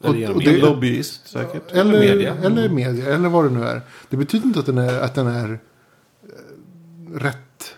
[0.00, 1.72] Eller Och- genom och Det en lobbyist säkert.
[1.72, 2.34] Eller media.
[2.34, 3.14] Eller media.
[3.14, 3.80] Eller vad det nu är.
[4.10, 5.50] Det betyder inte att den är, att den är
[6.22, 7.74] eh, rätt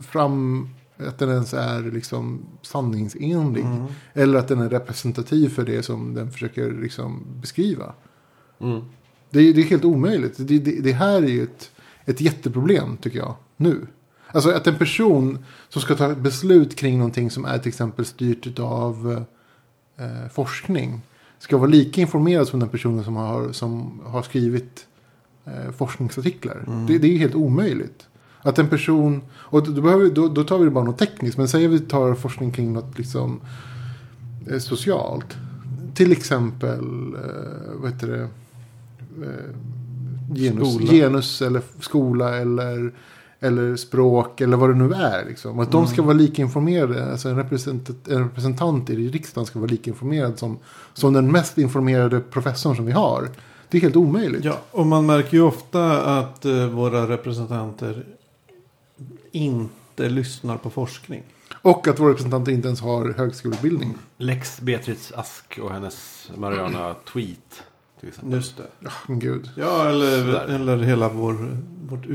[0.00, 0.68] fram.
[0.96, 3.64] Att den ens är liksom sanningsenlig.
[3.64, 3.84] Mm.
[4.12, 7.92] Eller att den är representativ för det som den försöker liksom beskriva.
[8.60, 8.80] Mm.
[9.30, 10.34] Det, är- det är helt omöjligt.
[10.48, 11.70] Det, det, det här är ju ett,
[12.04, 13.34] ett jätteproblem tycker jag.
[13.56, 13.86] Nu.
[14.34, 18.58] Alltså att en person som ska ta beslut kring någonting som är till exempel styrt
[18.58, 19.24] av
[19.98, 21.00] eh, forskning.
[21.42, 24.86] Ska vara lika informerad som den personen som har, som har skrivit
[25.44, 26.64] eh, forskningsartiklar.
[26.66, 26.86] Mm.
[26.86, 28.06] Det, det är ju helt omöjligt.
[28.40, 31.38] Att en person, och då, behöver, då, då tar vi det bara något tekniskt.
[31.38, 33.40] Men säg att vi tar forskning kring något liksom
[34.50, 35.36] eh, socialt.
[35.94, 38.22] Till exempel, eh, vad heter det?
[39.26, 40.92] Eh, genus, Skola.
[40.92, 42.92] genus eller skola eller,
[43.42, 45.24] eller språk eller vad det nu är.
[45.24, 45.58] Liksom.
[45.58, 47.10] Att de ska vara lika informerade.
[47.10, 50.58] Alltså en representant, en representant i riksdagen ska vara lika informerad som,
[50.94, 53.28] som den mest informerade professorn som vi har.
[53.68, 54.44] Det är helt omöjligt.
[54.44, 58.04] Ja, och man märker ju ofta att eh, våra representanter
[59.32, 61.22] inte lyssnar på forskning.
[61.62, 63.94] Och att våra representanter inte ens har högskoleutbildning.
[64.16, 67.62] Lex Beatrice Ask och hennes Mariana Tweet.
[68.00, 68.34] Till exempel.
[68.34, 68.66] Just det.
[68.80, 69.50] Ja, men gud.
[69.56, 72.06] Ja, eller, eller hela vår vårt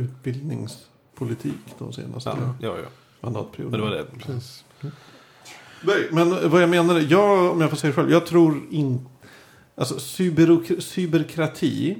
[1.25, 2.89] utbildningspolitik de senaste Ja, ja, ja.
[3.21, 3.83] Men mandatperioderna.
[3.85, 4.05] det var det.
[4.25, 4.63] Precis.
[5.83, 9.05] Nej, men vad jag menar, jag, om jag får säga det själv, jag tror inte...
[9.75, 9.99] Alltså
[10.79, 11.97] cyberkrati,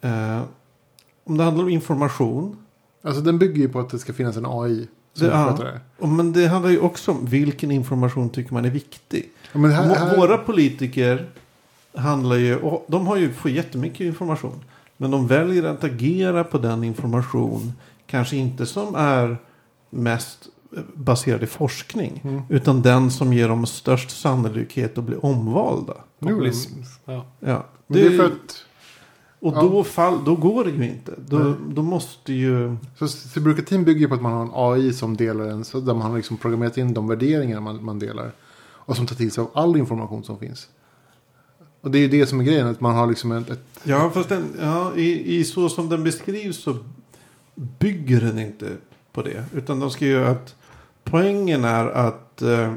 [0.00, 0.42] eh,
[1.24, 2.56] om det handlar om information,
[3.02, 4.88] Alltså den bygger ju på att det ska finnas en AI.
[5.14, 5.56] Det- ja.
[5.98, 9.30] det men det handlar ju också om vilken information tycker man är viktig.
[9.52, 11.30] Ja, men här, här, Våra politiker
[11.94, 14.64] handlar ju, och de har ju får jättemycket information.
[14.96, 17.72] Men de väljer att agera på den information,
[18.06, 19.38] kanske inte som är
[19.90, 20.48] mest
[20.94, 22.20] baserad i forskning.
[22.24, 22.42] Mm.
[22.48, 25.94] Utan den som ger dem störst sannolikhet att bli omvalda.
[26.18, 26.72] Populism.
[27.04, 27.26] Ja.
[27.40, 27.66] Ja.
[27.86, 28.66] Men det är för att
[29.40, 29.62] och ja.
[29.62, 31.14] då, fall, då går det ju inte.
[31.26, 31.54] Då, Nej.
[31.68, 32.76] då måste ju...
[32.98, 35.94] Så cyberokratin bygger ju på att man har en AI som delar en, så där
[35.94, 38.32] man har liksom programmerat in de värderingar man, man delar.
[38.58, 40.68] Och som tar till sig av all information som finns.
[41.80, 44.10] Och det är ju det som är grejen, att man har liksom ett, ett Ja,
[44.10, 46.76] fast den, ja, i, i så som den beskrivs så
[47.56, 48.76] bygger den inte
[49.12, 49.44] på det.
[49.54, 50.54] Utan de ska ju att
[51.04, 52.72] poängen är att eh,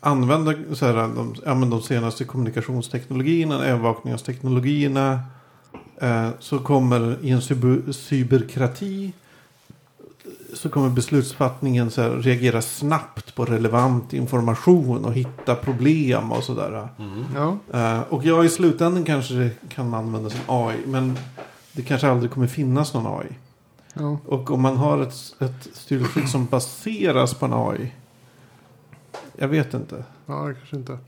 [0.00, 5.20] använda så här, de, ja, men de senaste kommunikationsteknologierna, övervakningsteknologierna.
[6.00, 9.12] Eh, så kommer i en cyber, cyberkrati
[10.52, 16.88] så kommer beslutsfattningen så här, reagera snabbt på relevant information och hitta problem och sådär.
[16.98, 17.24] Mm.
[17.34, 20.76] ja, Eh, och ja, i slutändan kanske det kan användas en AI.
[20.86, 21.18] Men
[21.76, 23.28] det kanske aldrig kommer finnas någon AI.
[23.94, 24.18] ja.
[24.26, 27.92] Och om man har ett, ett styrelseskick som baseras på en AI.
[29.36, 30.04] Jag vet inte.
[30.26, 30.98] Ja, kanske inte.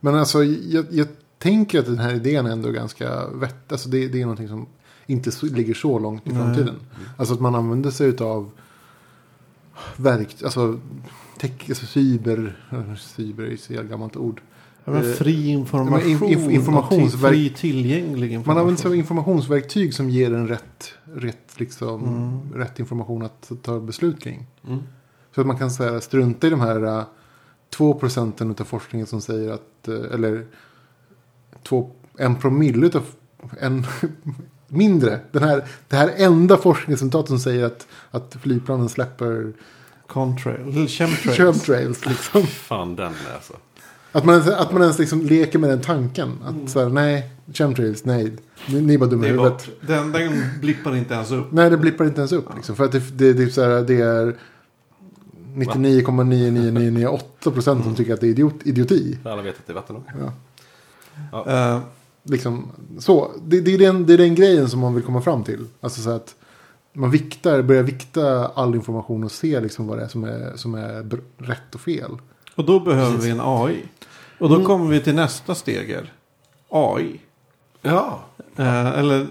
[0.00, 3.72] Men alltså, jag, jag tänker att den här idén är ändå ganska vett.
[3.72, 4.66] Alltså det, det är någonting som
[5.06, 6.42] inte så, ligger så långt i Nej.
[6.42, 6.74] framtiden.
[7.16, 8.50] Alltså att man använder sig av
[9.96, 10.80] verk, alltså,
[11.38, 12.56] tech, alltså cyber,
[12.98, 14.40] cyber är jävla gammalt ord.
[14.84, 15.92] Men Eh, fri information.
[16.18, 18.46] men inf- informationsverk- Fri tillgänglig information.
[18.54, 22.60] Man använder sig av informationsverktyg som ger en rätt, rätt, liksom, Mm.
[22.62, 24.46] rätt information att ta beslut kring.
[24.68, 24.82] Mm.
[25.34, 27.02] Så att man kan säga, strunta i de här uh,
[27.70, 30.46] 2 procenten av forskningen som säger att, eh, eller
[31.62, 33.02] två, en promille utav,
[33.60, 33.86] en
[34.68, 35.20] mindre.
[35.32, 39.52] Den här, det här enda forskningsresultatet som säger att, att flygplanen släpper
[40.06, 40.60] Contrail.
[40.68, 41.36] Eller chemtrails.
[41.38, 42.06] chemtrails.
[42.06, 42.42] Liksom.
[42.46, 43.52] Fan den alltså.
[44.14, 46.38] Att man, att man ens liksom leker med den tanken.
[46.44, 46.68] Att Mm.
[46.68, 48.32] så här, nej, chemtrails, nej.
[48.68, 49.68] Ni, ni är bara dumma i huvudet.
[49.80, 51.46] Den, den blippar inte ens upp.
[51.52, 52.48] Nej, det blippar inte ens upp.
[52.56, 54.36] Liksom, för att det, det, det, är så här, det är
[55.54, 59.18] 99,99998 procent som tycker att det är idiot, idioti.
[59.24, 60.32] Alla vet att det är vattenåka.
[61.32, 61.46] Ja.
[61.46, 61.80] Eh,
[62.26, 65.44] Liksom, så, det, det, är den, det är den grejen som man vill komma fram
[65.44, 65.66] till.
[65.80, 66.34] Alltså så att
[66.92, 70.74] man viktar, börjar vikta all information och se liksom vad det är som är, som
[70.74, 71.06] är
[71.38, 72.10] rätt och fel.
[72.54, 73.82] Och då behöver vi en AI.
[74.38, 75.96] Och då kommer vi till nästa steg.
[76.68, 77.20] AI.
[77.82, 78.20] Ja.
[78.56, 79.26] Eh, eller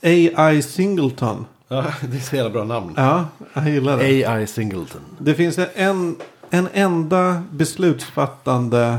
[0.00, 1.46] eh, AI Singleton.
[1.68, 2.94] ja, det är så jävla bra namn.
[2.96, 4.24] Ja, jag gillar det.
[4.24, 5.00] AI Singleton.
[5.18, 6.16] Det finns en,
[6.50, 8.98] en enda beslutsfattande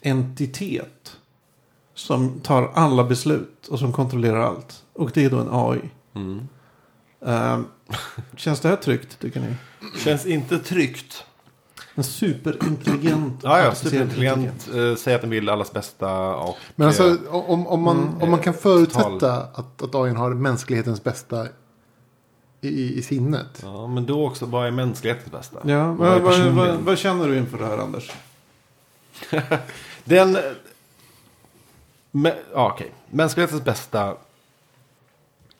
[0.00, 1.16] entitet.
[1.94, 4.82] Som tar alla beslut och som kontrollerar allt.
[4.92, 5.80] Och det är då en AI.
[6.14, 6.48] Mm.
[7.26, 7.60] Eh,
[8.36, 9.54] känns det här tryggt tycker ni?
[10.04, 11.24] Känns inte tryggt.
[11.98, 13.40] En superintelligent.
[13.42, 14.68] Ja, ja, superintelligent.
[14.74, 16.56] Eh, säger att den vill allas bästa och...
[16.76, 18.22] Men eh, alltså om, om, man, Mm.
[18.22, 21.46] om man kan förutsätta att, att AI har mänsklighetens bästa
[22.60, 23.60] i, i, sinnet.
[23.62, 25.58] Ja, men då också, vad är mänsklighetens bästa?
[25.64, 28.12] Ja, Vad vad, vad, vad, vad känner du inför det här Anders?
[30.04, 30.38] Den...
[32.10, 32.92] Men, ja, okej.
[33.10, 34.16] Mänsklighetens bästa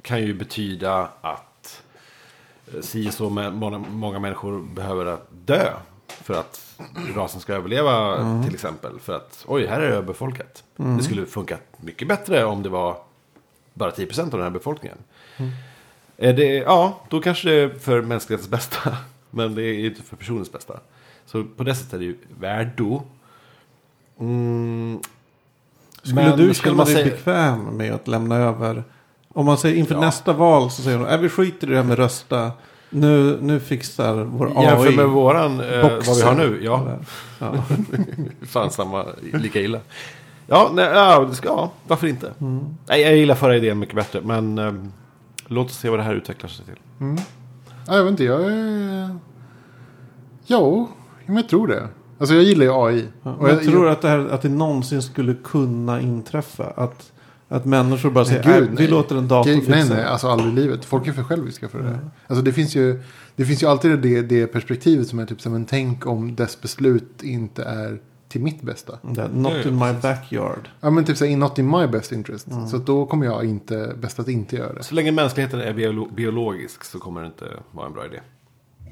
[0.03, 1.83] kan ju betyda att
[2.74, 5.72] eh, si så med många, många människor behöver dö.
[6.12, 6.81] För att
[7.14, 8.99] rasen ska överleva till exempel.
[9.01, 10.64] För att oj, här är det överbefolkat.
[10.77, 12.97] Det skulle funka mycket bättre om det var
[13.75, 14.99] bara 10% av den här befolkningen.
[16.16, 18.97] Är det, ja, då kanske det är för mänsklighetens bästa.
[19.31, 20.75] Men det är inte för personens bästa.
[21.27, 23.03] Så på det sättet är det ju värdo.
[24.21, 25.01] Mm,
[26.03, 28.85] Skulle men du skulle känna man dig säga- bekväm med att lämna över?
[29.29, 30.01] Om man säger inför Ja.
[30.01, 32.53] nästa val så säger de, äh, vi skiter i det här med rösta.
[32.90, 34.64] Nu, nu fixar vår AI.
[34.64, 36.61] Jämför med våran, eh, vad vi har nu.
[36.62, 36.98] Ja,
[37.38, 37.55] Ja.
[38.46, 39.81] fan samma, lika illa.
[40.46, 42.33] Ja, nej, ja, det ska, ja varför inte?
[42.40, 42.64] Mm.
[42.88, 44.20] Nej, jag gillar förra idén mycket bättre.
[44.24, 44.72] Men eh,
[45.46, 46.74] låt oss se vad det här utvecklar sig till.
[47.87, 49.16] Ja, jag vet inte, jag är...
[50.46, 50.88] Jo,
[51.27, 51.88] jag tror det.
[52.18, 53.05] Alltså jag gillar ju AI.
[53.22, 56.64] Ja, Och men jag tror att det, här, att det någonsin skulle kunna inträffa.
[56.77, 57.12] Att,
[57.49, 58.89] att människor bara säger, gud, "Nej, vi nej.
[58.89, 60.85] låter en dator fixa nej, det." nej, alltså aldrig i livet.
[60.85, 61.99] Folk är för själviska för det.
[62.27, 63.03] Alltså det finns ju,
[63.37, 66.61] det finns ju alltid det, det perspektivet som är typ som en tänk om dess
[66.61, 68.99] beslut inte är till mitt bästa.
[69.03, 70.69] Det, Not in my backyard.
[70.81, 72.49] Ja men typ såhär, not in my best interest.
[72.71, 74.83] Så att då kommer jag inte, bäst att inte göra det.
[74.83, 78.21] Så länge mänskligheten är biolo- biologisk så kommer det inte vara en bra idé.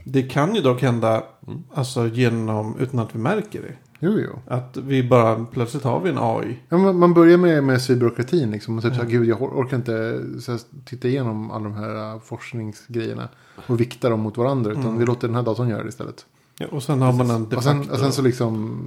[0.05, 1.63] Det kan ju dock hända Mm.
[1.75, 3.73] alltså, genom, utan att vi märker det.
[4.01, 4.39] Jo, jo.
[4.47, 6.59] Att vi bara plötsligt har vi en AI.
[6.69, 8.77] Ja, man, man börjar med, med cyberokratin liksom.
[8.77, 12.15] Och typ såhär, gud jag or- orkar inte så här, titta igenom alla de här
[12.15, 13.29] uh, forskningsgrejerna.
[13.67, 14.73] Och vikta dem mot varandra.
[14.73, 16.27] Utan vi låter den här datorn göra det istället.
[16.59, 18.81] Ja, och sen har man en de Och sen, och sen så liksom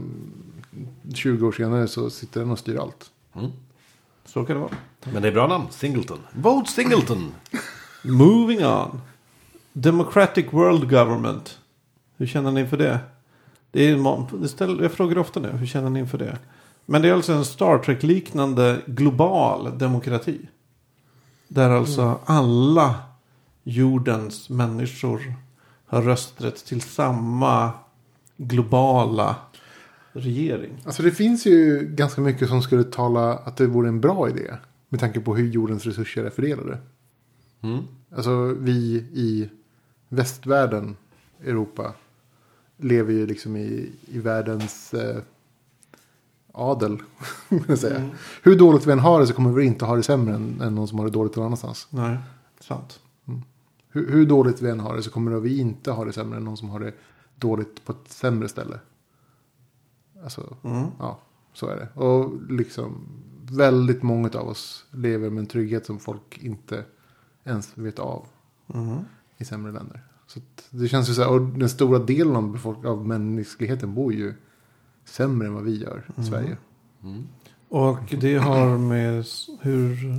[1.14, 3.12] 20 år senare så sitter den och styr allt.
[4.26, 4.72] Så kan det vara.
[5.14, 6.20] Men det är bra namn, Singleton.
[6.34, 7.32] Vote Singleton!
[8.04, 9.02] Moving on.
[9.74, 11.58] Democratic World Government.
[12.18, 13.00] Hur känner ni inför det?
[13.72, 15.50] Det är, ställer, jag frågar ofta nu.
[15.50, 16.38] Hur känner ni inför det?
[16.86, 20.40] Men det är alltså en Star Trek-liknande global demokrati.
[21.48, 22.96] Där alltså alla
[23.64, 25.34] jordens människor
[25.86, 27.72] har rösträtt till samma
[28.38, 29.36] globala
[30.12, 30.82] regering.
[30.86, 34.54] Alltså det finns ju ganska mycket som skulle tala att det vore en bra idé.
[34.90, 36.78] Med tanke på hur jordens resurser är fördelade.
[37.62, 37.84] Mm.
[38.16, 39.50] Alltså vi i
[40.10, 40.98] västvärlden,
[41.46, 41.94] Europa,
[42.80, 45.22] lever ju liksom i, i världens eh,
[46.52, 46.98] adel.
[47.78, 47.96] säga.
[47.98, 48.10] Mm.
[48.44, 50.76] Hur dåligt vi än har det så kommer vi inte ha det sämre än, än
[50.76, 51.88] någon som har det dåligt någon annanstans.
[51.90, 52.18] Nej,
[52.60, 53.00] sant.
[53.92, 56.44] Hur, hur dåligt vi än har det så kommer vi inte ha det sämre än
[56.44, 56.94] någon som har det
[57.36, 58.80] dåligt på ett sämre ställe.
[60.24, 60.88] Alltså, Mm.
[61.00, 61.20] ja,
[61.54, 62.02] så är det.
[62.02, 63.08] Och liksom
[63.52, 66.86] väldigt många av oss lever med en trygghet som folk inte
[67.44, 68.26] ens vet av
[68.74, 68.98] Mm.
[69.38, 70.04] i sämre länder.
[70.30, 73.94] Så att det känns ju så här, och den stora delen av, befolk- av mänskligheten
[73.96, 74.34] bor ju
[75.06, 76.30] sämre än vad vi gör i Mm.
[76.30, 76.58] Sverige.
[77.70, 79.26] Och det har med
[79.62, 80.16] hur,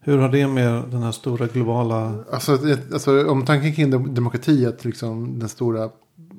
[0.00, 2.24] hur har det med den här stora globala...
[2.32, 2.58] Alltså,
[2.92, 5.90] alltså om tanken kring dem- demokrati att liksom den stora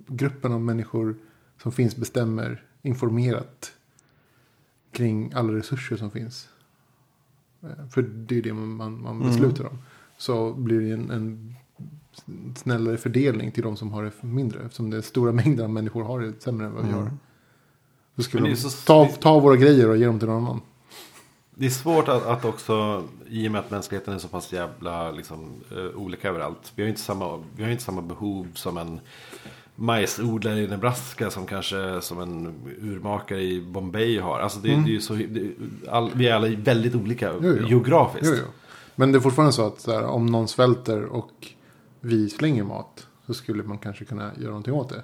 [0.08, 1.15] gruppen av människor
[1.62, 3.72] som finns bestämmer informerat
[4.91, 6.50] kring alla resurser som finns.
[7.63, 9.78] Eh, För det är det man, man, man beslutar om.
[10.17, 11.56] Så blir det en, en
[12.56, 14.60] snällare fördelning till de som har det mindre.
[14.65, 17.12] Eftersom den stora mängden av människor har det sämre än vad vi har.
[18.15, 20.43] Då skulle det de är så- ta, ta våra grejer och ge dem till någon
[20.45, 20.62] annan.
[21.56, 25.12] Det är svårt att, att också, i och med att mänskligheten är så pass jävla
[25.12, 26.71] liksom, eh, olika överallt.
[26.76, 29.00] Vi har ju inte samma, vi har inte samma behov som en
[29.76, 34.39] majsodlare i Nebraska som kanske som en urmakare i Bombay har.
[34.39, 35.52] Alltså det, det är ju så, det,
[35.89, 37.67] all, vi är alla väldigt olika Jo, jo.
[37.67, 38.28] geografiskt.
[38.28, 38.52] Jo, jo.
[38.95, 41.32] Men det är fortfarande så att så här, om någon svälter och
[42.02, 45.04] vi slänger mat så skulle man kanske kunna göra någonting åt det.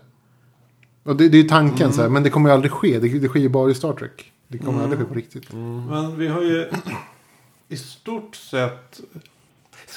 [1.04, 3.00] Och det, det är tanken så här, men det kommer ju aldrig ske.
[3.00, 4.32] Det, det sker ju bara i Star Trek.
[4.48, 5.54] Det kommer aldrig ske på riktigt.
[5.90, 6.70] Men vi har ju
[7.68, 9.00] i stort sett...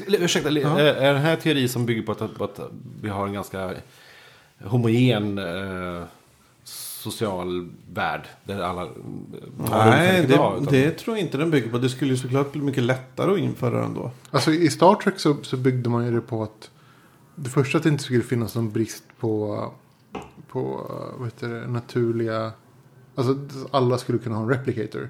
[0.07, 0.79] Ursäkta, Ja.
[0.79, 2.61] är, den här teori som bygger på att, på att
[3.03, 3.75] vi har en ganska
[4.65, 6.03] homogen eh,
[6.65, 8.29] social värld?
[8.45, 11.79] Där alla har Nej, det, idag, utan- det tror jag inte den bygger på.
[11.79, 14.11] Det skulle ju såklart bli mycket lättare att införa den då.
[14.31, 16.71] Alltså i Star Trek så, så byggde man ju det på att
[17.43, 19.65] det första att det inte skulle finnas någon brist på,
[20.49, 20.61] på
[21.19, 22.53] vad heter det, naturliga...
[23.15, 23.37] Alltså
[23.71, 25.09] alla skulle kunna ha en replicator.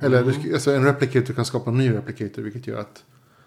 [0.00, 3.04] Eller det sk- alltså, en replicator kan skapa en ny replicator vilket gör att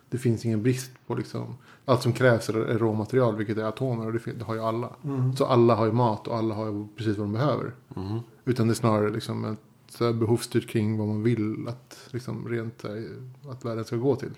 [0.10, 4.14] det finns ingen brist på liksom, allt som krävs är, råmaterial vilket är atomer och
[4.14, 4.90] det, det har ju alla.
[5.36, 7.72] Så alla har ju mat och alla har ju precis vad de behöver.
[8.46, 12.84] Utan det är snarare liksom ett så behovsstyrt kring vad man vill att, liksom, rent,
[12.84, 12.92] eh,
[13.52, 14.34] att världen ska gå till.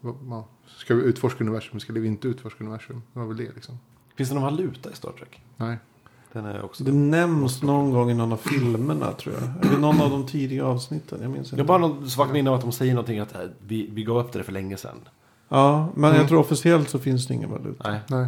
[0.00, 1.80] Vad- ja, Ska vi utforska universum?
[1.80, 3.02] Ska vi inte utforska universum?
[3.12, 3.78] Det var väl det liksom.
[4.16, 5.40] Finns det någon valuta i Star Trek?
[5.56, 5.78] Nej.
[6.32, 6.84] Den är också...
[6.84, 9.66] Det nämns någon gång i någon av filmerna tror jag.
[9.66, 11.18] Eller någon av de tidiga avsnitten.
[11.22, 11.72] Jag minns Jag inte.
[11.72, 14.18] har bara någon svagt minne av att de säger någonting att eh, vi, vi gav
[14.18, 14.96] upp det för länge sedan.
[15.48, 16.20] Ja, men Mm.
[16.20, 17.90] jag tror officiellt så finns det ingen valuta.
[17.90, 18.00] Nej.
[18.08, 18.26] Nej.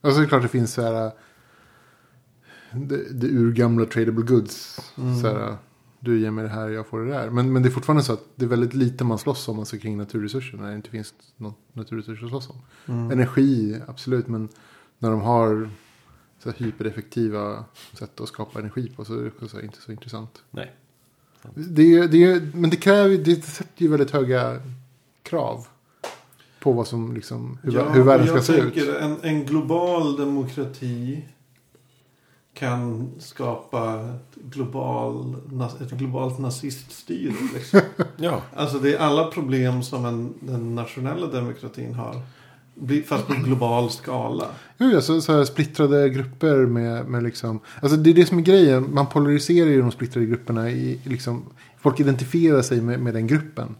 [0.00, 1.06] Alltså det är klart det finns så här.
[1.06, 1.12] äh,
[2.72, 4.80] Det, det urgamla tradable goods.
[5.22, 5.54] Så här, äh,
[6.04, 7.30] du ger mig det här, jag får det där.
[7.30, 9.78] Men, men det är fortfarande så att det är väldigt lite man slåss om alltså
[9.78, 10.58] kring naturresurser.
[10.58, 12.56] När det inte finns någon naturresurser att slåss om.
[12.94, 13.10] Mm.
[13.10, 14.28] Energi, absolut.
[14.28, 14.48] Men
[14.98, 15.70] när de har
[16.38, 19.92] så här hypereffektiva sätt att skapa energi på så är det så här inte så
[19.92, 20.42] intressant.
[20.50, 20.72] Nej.
[21.54, 24.60] Det, det, är- men det kräver det sätter ju väldigt höga
[25.22, 25.66] krav.
[26.60, 28.74] På vad som liksom, hur, Ja, hur världen ska jag se ut.
[28.74, 31.24] tänker En, en global demokrati
[32.54, 35.36] kan skapa ett, global,
[35.80, 37.34] ett globalt naziststyre.
[37.54, 37.80] Liksom.
[38.16, 38.42] Ja.
[38.56, 42.16] alltså det är alla problem som en, den nationella demokratin har.
[43.06, 44.46] Fast på global skala.
[44.78, 47.60] Jo, alltså, så här splittrade grupper med, med liksom.
[47.82, 48.94] Alltså det är det som är grejen.
[48.94, 51.44] Man polariserar ju de splittrade grupperna i liksom.
[51.78, 53.74] Folk identifierar sig med, med den gruppen.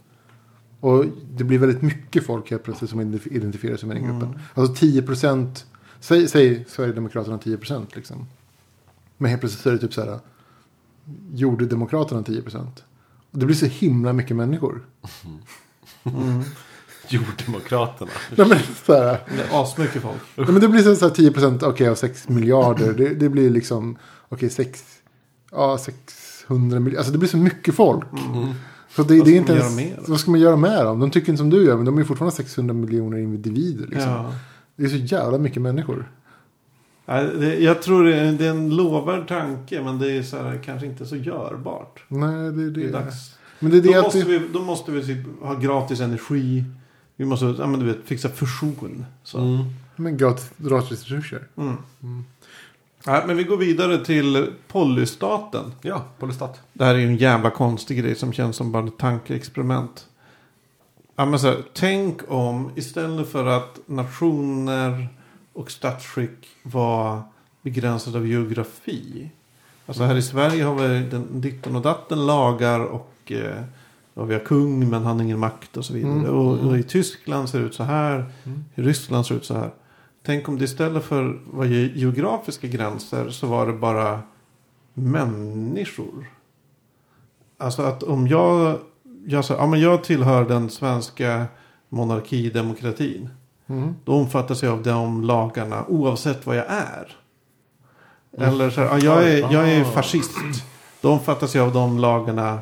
[0.79, 4.39] Och det blir väldigt mycket folk helt plötsligt som identif- identifierar sig med den gruppen.
[4.53, 5.65] Alltså 10 procent.
[5.99, 8.25] Säg, säg Sverigedemokraterna 10 procent liksom.
[9.17, 10.19] Men helt plötsligt är det typ så här.
[11.33, 12.83] Jordemokraterna 10 procent.
[13.31, 14.85] Det blir så himla mycket människor.
[17.09, 18.11] Jordemokraterna.
[18.35, 20.21] Nej, men, så här, Det är asmycket folk.
[20.35, 22.93] Ja, men det blir så här 10 procent okej, av 6 miljarder.
[22.93, 23.97] Det, det blir liksom
[24.29, 24.83] okej, 6,
[25.51, 26.97] ja, 600 miljoner.
[26.97, 28.05] Alltså det blir så mycket folk.
[28.95, 30.09] Så det, Vad det är inte ens?
[30.09, 30.99] Vad ska man göra med dem?
[30.99, 33.87] De tycker inte som du gör, men de är fortfarande 600 miljoner individer.
[33.87, 34.11] Liksom.
[34.11, 34.33] Ja.
[34.75, 36.11] Det är så jävla mycket människor.
[37.05, 40.61] Det, jag tror det är, det är en lovvärd tanke men det är så här,
[40.65, 42.03] kanske inte så görbart.
[42.07, 43.35] Nej, det, Det är det, dags.
[43.59, 46.63] Men det är det Då måste, det, vi, då måste vi typ ha gratis energi.
[47.15, 49.05] Vi måste ja, men du vet, fixa fusion.
[49.23, 49.39] Så.
[49.39, 49.65] Mm.
[49.95, 51.47] men gratis gratis resurser.
[51.57, 51.77] Mm.
[53.07, 55.71] Nej, men vi går vidare till polystaten.
[55.81, 56.59] Ja, polystat.
[56.73, 60.07] Det här är ju en jävla konstig grej som känns som bara ett tankeexperiment.
[61.15, 65.07] Ja, men så här, tänk om istället för att nationer
[65.55, 67.21] och statsskick var
[67.61, 69.29] begränsade av geografi.
[69.85, 73.63] Alltså här i Sverige har vi den ditten och datten lagar och eh,
[74.13, 76.11] ja, vi har kung men han har ingen makt och så vidare.
[76.13, 76.29] Mm.
[76.29, 78.25] Och, och i Tyskland ser det ut så här.
[78.43, 78.63] Mm.
[78.75, 79.71] I Ryssland ser det ut så här.
[80.23, 84.21] Tänk om det istället för var ge- geografiska gränser så var det bara
[84.93, 86.31] människor.
[87.57, 88.79] Alltså att om jag,
[89.25, 91.45] jag, sa, ja, men jag tillhör den svenska
[91.89, 93.29] monarkidemokratin.
[93.67, 93.95] Mm.
[94.05, 97.17] Då omfattas jag av de lagarna oavsett vad jag är.
[98.37, 100.31] Eller så här, ja, jag, är, jag är fascist.
[101.01, 102.59] Då omfattas jag av de lagarna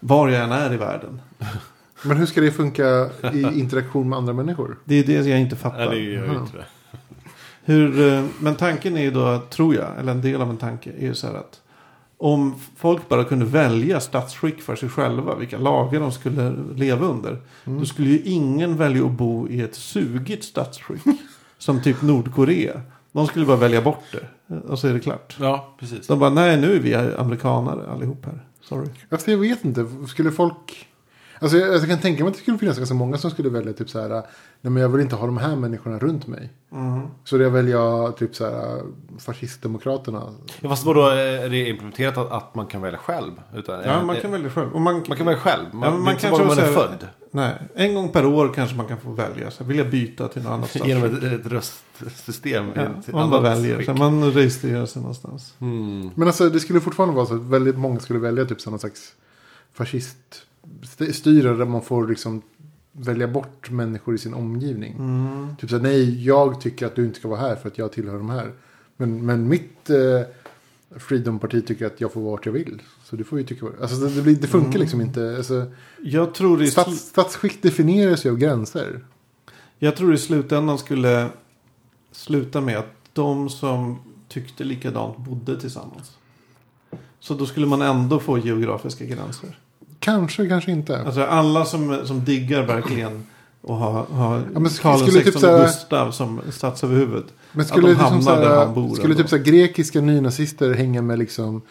[0.00, 1.20] var jag än är i världen.
[2.02, 4.78] Men hur ska det funka i interaktion med andra människor?
[4.84, 5.88] Det är det jag inte fattar.
[5.88, 6.40] Nej, det gör Jaha.
[6.40, 6.64] inte.
[7.64, 10.90] Hur, eh, men tanken är ju då, tror jag, eller en del av en tanke
[10.98, 11.60] är ju så här att
[12.24, 17.38] Om folk bara kunde välja statsskick för sig själva, vilka lagar de skulle leva under.
[17.64, 21.02] Då skulle ju ingen välja att bo i ett sugigt statsskick.
[21.58, 22.80] som typ Nordkorea.
[23.12, 24.56] De skulle bara välja bort det.
[24.58, 25.36] Och så är det klart.
[25.40, 26.06] Ja, precis.
[26.06, 28.44] De bara, nej nu är vi amerikanare allihop här.
[28.60, 28.88] Sorry.
[29.08, 30.86] Alltså, jag vet inte, skulle folk...
[31.44, 33.72] Alltså jag, jag kan tänka mig att det skulle finnas ganska många som skulle välja
[33.72, 34.22] typ så här, nej
[34.60, 36.50] men jag vill inte ha de här människorna runt mig.
[37.24, 38.82] Så jag väljer typ så här
[39.18, 40.34] fascistdemokraterna.
[40.60, 43.32] Ja, fast vadå, är det implementerat att, att man kan välja själv?
[43.54, 44.72] Utan, Ja, man kan välja själv.
[44.72, 45.74] Och man, man kan välja själv.
[45.74, 47.08] Man, Ja, det man bara man är född.
[47.30, 49.50] Nej, en gång per år kanske man kan få välja.
[49.50, 50.88] Så vill jag byta till något annat statsskick.
[50.88, 52.70] Genom ett, ett röstsystem.
[52.74, 53.82] Ja, Ett man bara väljer.
[53.82, 55.54] Så man registrerar sig någonstans.
[55.60, 56.10] Mm.
[56.14, 58.78] Men alltså det skulle fortfarande vara så att väldigt många skulle välja typ så någon
[58.78, 59.12] slags
[60.82, 62.42] fasciststyre där man får liksom
[62.92, 64.96] välja bort människor i sin omgivning.
[65.60, 67.92] Typ så här, nej, jag tycker att du inte ska vara här för att jag
[67.92, 68.52] tillhör de här.
[68.96, 70.20] Men, men mitt eh,
[70.96, 72.82] Freedom-parti tycker att jag får vara vart jag vill.
[73.04, 75.34] Så du får ju tycka vad Alltså det, det, blir, det funkar liksom inte.
[75.36, 75.66] Alltså,
[76.02, 79.04] Jag tror, sl- stats, statsskick definieras ju av gränser.
[79.78, 81.28] jag tror i slutändan skulle
[82.12, 83.98] sluta med att de som
[84.28, 86.18] tyckte likadant bodde tillsammans.
[87.20, 89.58] Så då skulle man ändå få geografiska gränser.
[90.04, 90.98] Kanske, kanske inte.
[91.00, 93.26] Alltså alla som, som diggar verkligen
[93.62, 97.24] och har, har Ja, men Karl skulle typ så här- Gustav som statsöverhuvud.
[97.52, 101.02] Men Att skulle, de liksom hamnar där han bor skulle typ såhär, grekiska nynazister hänga
[101.02, 101.62] med liksom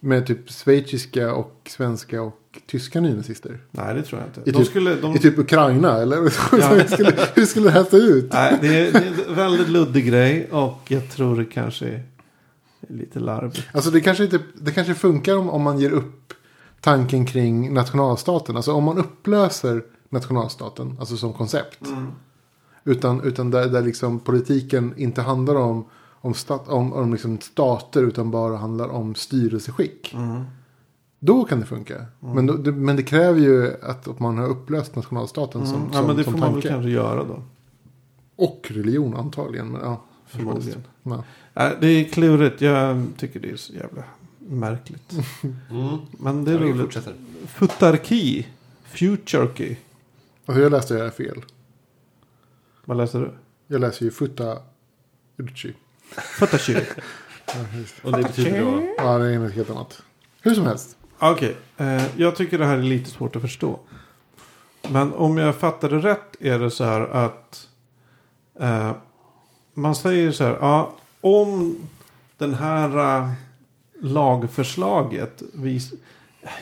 [0.00, 2.34] med typ schweiziska och svenska och
[2.66, 3.58] tyska nynazister?
[3.70, 4.50] Nej, det tror jag inte.
[4.50, 6.16] I de typ- skulle, de, I typ Ukraina eller?
[6.16, 6.68] Ja.
[6.74, 8.32] hur, skulle, hur skulle det här se ut?
[8.32, 12.02] Nej, det är, det är en väldigt luddig grej och jag tror det kanske är
[12.88, 13.62] lite larvigt.
[13.72, 16.32] Alltså det kanske, inte, det kanske funkar om, om man ger upp
[16.80, 18.56] tanken kring nationalstaten.
[18.56, 21.78] Alltså om man upplöser nationalstaten, alltså som koncept.
[22.84, 25.84] Utan, utan där, där liksom politiken inte handlar om,
[26.20, 30.16] om, stat, om, om liksom stater utan bara handlar om styrelseskick.
[31.20, 32.04] Då kan det funka.
[32.20, 35.90] Men, då, det, men det kräver ju att man har upplöst nationalstaten som, Mm.
[35.92, 36.68] Ja, men det får man väl tanke.
[36.68, 37.42] kanske göra då.
[38.36, 39.72] Och religion antagligen.
[39.72, 40.82] Men, ja, Förmodligen.
[41.02, 41.24] Ja.
[41.54, 42.60] Nej, det är klurigt.
[42.60, 44.04] Jag tycker det är så jävla
[44.48, 45.12] märkligt.
[45.70, 45.98] Mm.
[46.10, 46.98] Men det är Ja, roligt.
[47.48, 48.46] Futarki.
[48.84, 49.76] Futurky.
[50.46, 51.44] Alltså jag läste det här fel.
[52.84, 53.32] Vad läser du?
[53.66, 54.58] Jag läser ju Futta
[55.36, 55.74] Urchi.
[56.10, 56.74] Futarky.
[58.02, 58.94] Och det betyder då?
[58.98, 60.02] Ja, det är något helt annat.
[60.40, 60.96] Hur som helst.
[61.18, 63.80] Okej, eh, jag tycker det här är lite svårt att förstå.
[64.90, 67.68] Men om jag fattar det rätt är det så här att
[68.60, 68.92] eh,
[69.74, 71.76] man säger så här, ja, om
[72.38, 73.32] den här eh,
[74.00, 75.92] lagförslaget vis,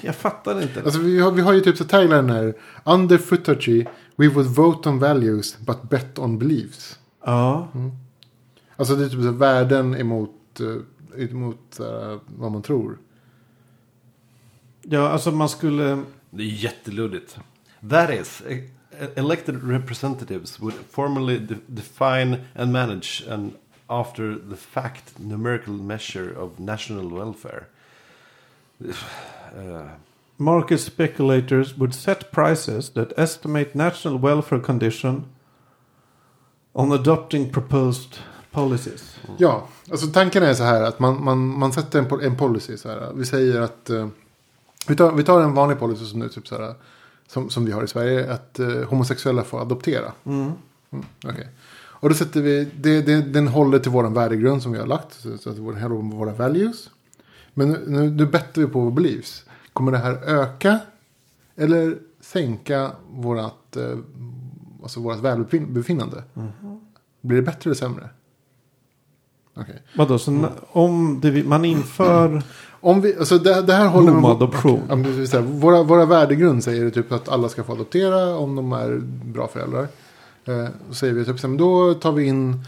[0.03, 0.83] jag fattar inte.
[0.83, 2.55] Alltså vi har, vi har ju typ så tagline här.
[2.85, 6.99] Under Futachi, we would vote on values but bet on beliefs.
[7.25, 7.69] ja,
[8.77, 12.99] Alltså det är typ så värden emot, eh, emot eh, vad man tror.
[14.83, 17.39] ja, alltså man skulle, Det är jätteluddigt.
[17.91, 18.69] That is, e-
[19.15, 23.53] elected representatives would formally de- define and manage an
[23.89, 27.67] after the fact numerical measure of national welfare.
[29.57, 29.89] Eh,
[30.37, 35.25] market speculators would set prices that estimate national welfare condition
[36.75, 38.19] on adopting proposed
[38.51, 39.17] policies.
[39.39, 42.89] Ja, alltså tanken är så här att man, man, man sätter en, en policy så
[42.89, 43.13] här.
[43.15, 44.09] Vi säger att, eh,
[44.87, 46.75] vi, tar, vi tar en vanlig policy som nu typ så här.
[47.29, 50.13] Som, som vi har i Sverige, att eh, homosexuella får adoptera.
[50.25, 50.53] Mm,
[51.25, 51.49] okej.
[52.01, 55.13] Och då sätter vi, det, det, den håller till våran värdegrund som vi har lagt.
[55.15, 56.91] Så, så att håller med våra values.
[57.55, 59.45] Men nu, nu, bettar vi på våra beliefs.
[59.73, 60.79] Kommer det här öka
[61.57, 63.99] eller sänka vårat, eh,
[64.83, 66.23] alltså vårat välbefinnande?
[67.21, 68.09] Blir det bättre eller sämre?
[69.57, 69.83] Okej.
[69.97, 72.43] Vadå, så n- om det, man inför
[72.81, 74.13] Om vi, alltså det, det här håller
[75.03, 78.73] det vill säga, våra, våra värdegrund säger typ att alla ska få adoptera om de
[78.73, 79.89] är bra föräldrar.
[80.47, 82.65] Eh, då säger vi typ så här, då tar vi in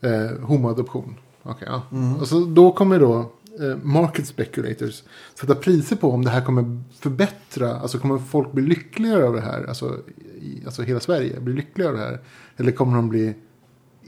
[0.00, 1.14] eh, homoadoption.
[1.42, 1.82] Okej, ja.
[2.20, 5.02] Och så då kommer då eh, market speculators
[5.34, 9.40] sätta priser på om det här kommer förbättra, alltså kommer folk bli lyckligare av det
[9.40, 9.98] här, alltså,
[10.40, 12.20] i, alltså hela Sverige blir lyckligare av det här.
[12.56, 13.34] Eller kommer de bli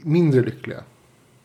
[0.01, 0.83] mindre lyckliga?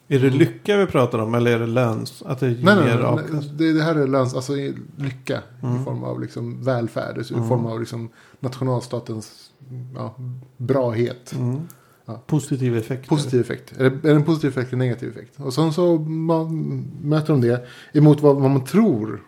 [0.09, 2.23] Är det lycka vi pratar om eller är det löns?
[2.27, 3.51] Att det Nej, nej, nej, nej.
[3.53, 4.53] Det, det här är löns, alltså
[4.97, 7.19] lycka i form av liksom välfärd.
[7.19, 8.09] alltså I form av liksom
[8.41, 9.50] nationalstatens
[9.95, 10.15] ja,
[10.57, 11.33] brahet.
[11.33, 11.61] Mm.
[12.05, 12.23] Ja.
[12.27, 13.09] Positiv effekt.
[13.09, 13.73] Positiv effekt.
[13.79, 15.41] Är det, är det en positiv effekt eller negativ effekt?
[15.41, 16.59] Och sen så man,
[17.03, 19.23] möter de det emot vad, vad man tror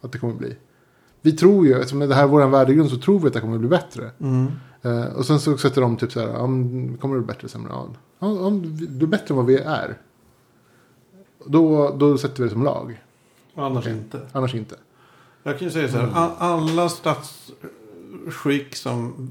[0.00, 0.56] att det kommer bli.
[1.22, 3.58] Vi tror ju, eftersom det här är vår värdegrund så tror vi att det kommer
[3.58, 4.10] bli bättre.
[4.20, 4.46] Mm.
[4.82, 7.72] Eh, och sen så sätter de typ så här, men kommer det bli bättre sämre?
[7.72, 9.98] Ja, om det är bättre än vad vi är.
[11.46, 13.02] Då, då sätter vi det som lag.
[13.54, 13.92] Annars Okej.
[13.98, 14.20] inte.
[14.32, 14.74] Annars inte.
[15.42, 16.10] Jag kan ju säga så här.
[16.14, 19.30] a- Alla statsskick som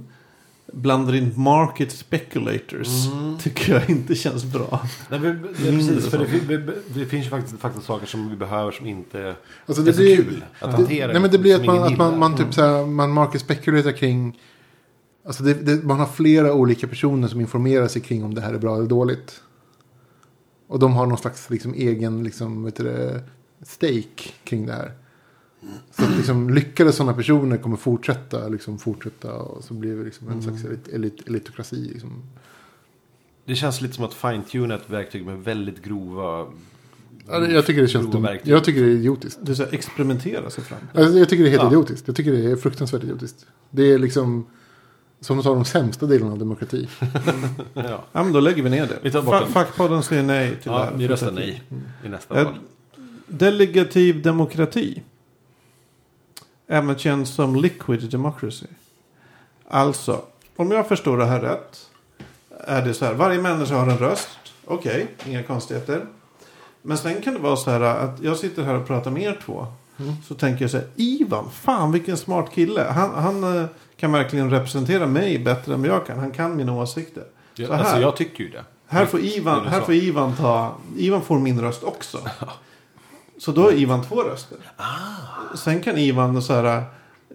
[0.74, 3.08] blandar in market speculators.
[3.08, 3.38] Mm.
[3.38, 4.88] Tycker jag inte känns bra.
[5.10, 8.30] Nej, vi, det, är precis, för det, det, det finns ju faktiskt, faktiskt saker som
[8.30, 9.36] vi behöver som inte
[9.66, 11.12] Alltså är det så blir, kul att det, hantera.
[11.12, 13.92] nej men det blir att man, att man, man typ så här, man market speculatar
[13.92, 14.40] kring.
[15.26, 18.54] Alltså det, det, man har flera olika personer som informerar sig kring om det här
[18.54, 19.42] är bra eller dåligt.
[20.68, 23.24] Och de har någon slags liksom, egen liksom, vet du det,
[23.64, 24.92] stake kring det här.
[25.92, 30.30] Så att liksom, lyckade sådana personer kommer fortsätta, liksom, fortsätta och så blir det liksom
[30.30, 31.76] en slags elit, elit, elitokrati.
[31.94, 32.24] Liksom.
[33.46, 36.48] Det känns lite som att fine-tuna ett verktyg med väldigt grova...
[37.28, 38.22] Ja, Jag tycker det känns dumt.
[38.24, 38.54] verktyg.
[38.54, 39.40] Jag tycker det är idiotiskt.
[39.42, 40.80] Det är så här, experimentera sig fram.
[40.94, 41.68] Alltså, jag tycker det är helt Ja.
[41.70, 42.08] idiotiskt.
[42.08, 43.46] Jag tycker det är fruktansvärt idiotiskt.
[43.70, 44.46] Det är liksom
[45.20, 46.88] som att ta de sämsta delarna av demokrati.
[47.74, 49.00] Ja, Ja, men då lägger vi ner det.
[49.02, 49.52] Vi tar bort Fa- den.
[49.52, 50.94] Fackpodden säger nej till det ja här.
[50.98, 51.64] vi röstar nej
[52.06, 52.54] i nästa Eh, val.
[53.28, 55.02] Delegativ demokrati.
[56.68, 58.66] Även känd som liquid democracy.
[59.68, 60.22] Alltså,
[60.56, 61.90] om jag förstår det här rätt.
[62.68, 64.40] Är det så här, varje människa har en röst.
[64.66, 66.06] Okej, inga konstigheter.
[66.82, 69.40] Men sen kan det vara så här att jag sitter här och pratar med er
[69.46, 69.68] två.
[70.28, 72.84] Så tänker jag så här, Ivan, fan vilken smart kille.
[72.84, 73.66] Han, han eh,
[73.98, 76.20] kan verkligen representera mig bättre än jag kan.
[76.20, 77.24] Han kan mina åsikter.
[77.56, 77.80] Ja, så här.
[77.80, 78.64] alltså jag tycker ju det.
[78.88, 80.76] Här får Ivan, här får Ivan ta...
[80.98, 82.18] Ivan får min röst också.
[83.38, 84.58] Så då har Ivan två röster.
[84.78, 85.56] Ah.
[85.56, 86.84] Sen kan Ivan så här,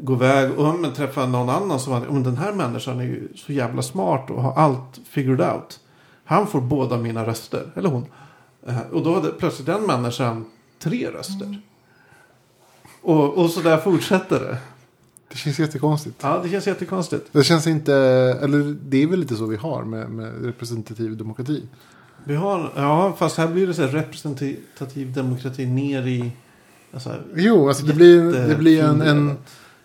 [0.00, 3.52] gå iväg och men, träffa någon annan som att den här människan är ju så
[3.52, 5.80] jävla smart och har allt figured out.
[6.24, 7.70] Han får båda mina röster.
[7.74, 8.06] Eller hon.
[8.66, 10.44] Eh, Och då hade plötsligt den människan
[10.78, 11.60] tre röster.
[13.02, 14.58] Och, och så där fortsätter det.
[15.28, 16.16] Det känns jättekonstigt.
[16.20, 17.26] Ja, det känns jättekonstigt.
[17.32, 17.94] Det känns inte,
[18.42, 21.62] eller det är väl lite så vi har med, med representativ demokrati.
[22.24, 26.32] Vi har, ja, fast här blir det så här representativ demokrati ner i...
[26.92, 29.36] Alltså, Jo, alltså det blir, det blir en, en,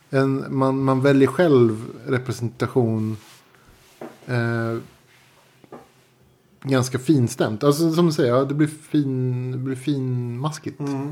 [0.09, 3.17] en man, man väljer själv representation
[4.25, 4.77] eh,
[6.63, 7.63] ganska finstämt.
[7.63, 10.79] Alltså som du säger, det blir, fin, det blir finmaskigt.
[10.79, 11.09] Mm.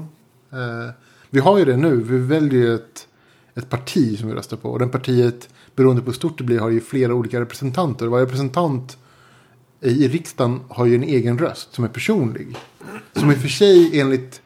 [0.51, 0.91] Eh,
[1.29, 3.07] vi har ju det nu, vi väljer ett,
[3.55, 4.71] ett parti som vi röstar på.
[4.71, 8.07] Och den partiet, beroende på hur stort det blir, har ju flera olika representanter.
[8.07, 8.97] Varje representant
[9.83, 12.55] i, riksdagen har ju en egen röst som är personlig.
[13.13, 14.41] Som i och för sig enligt,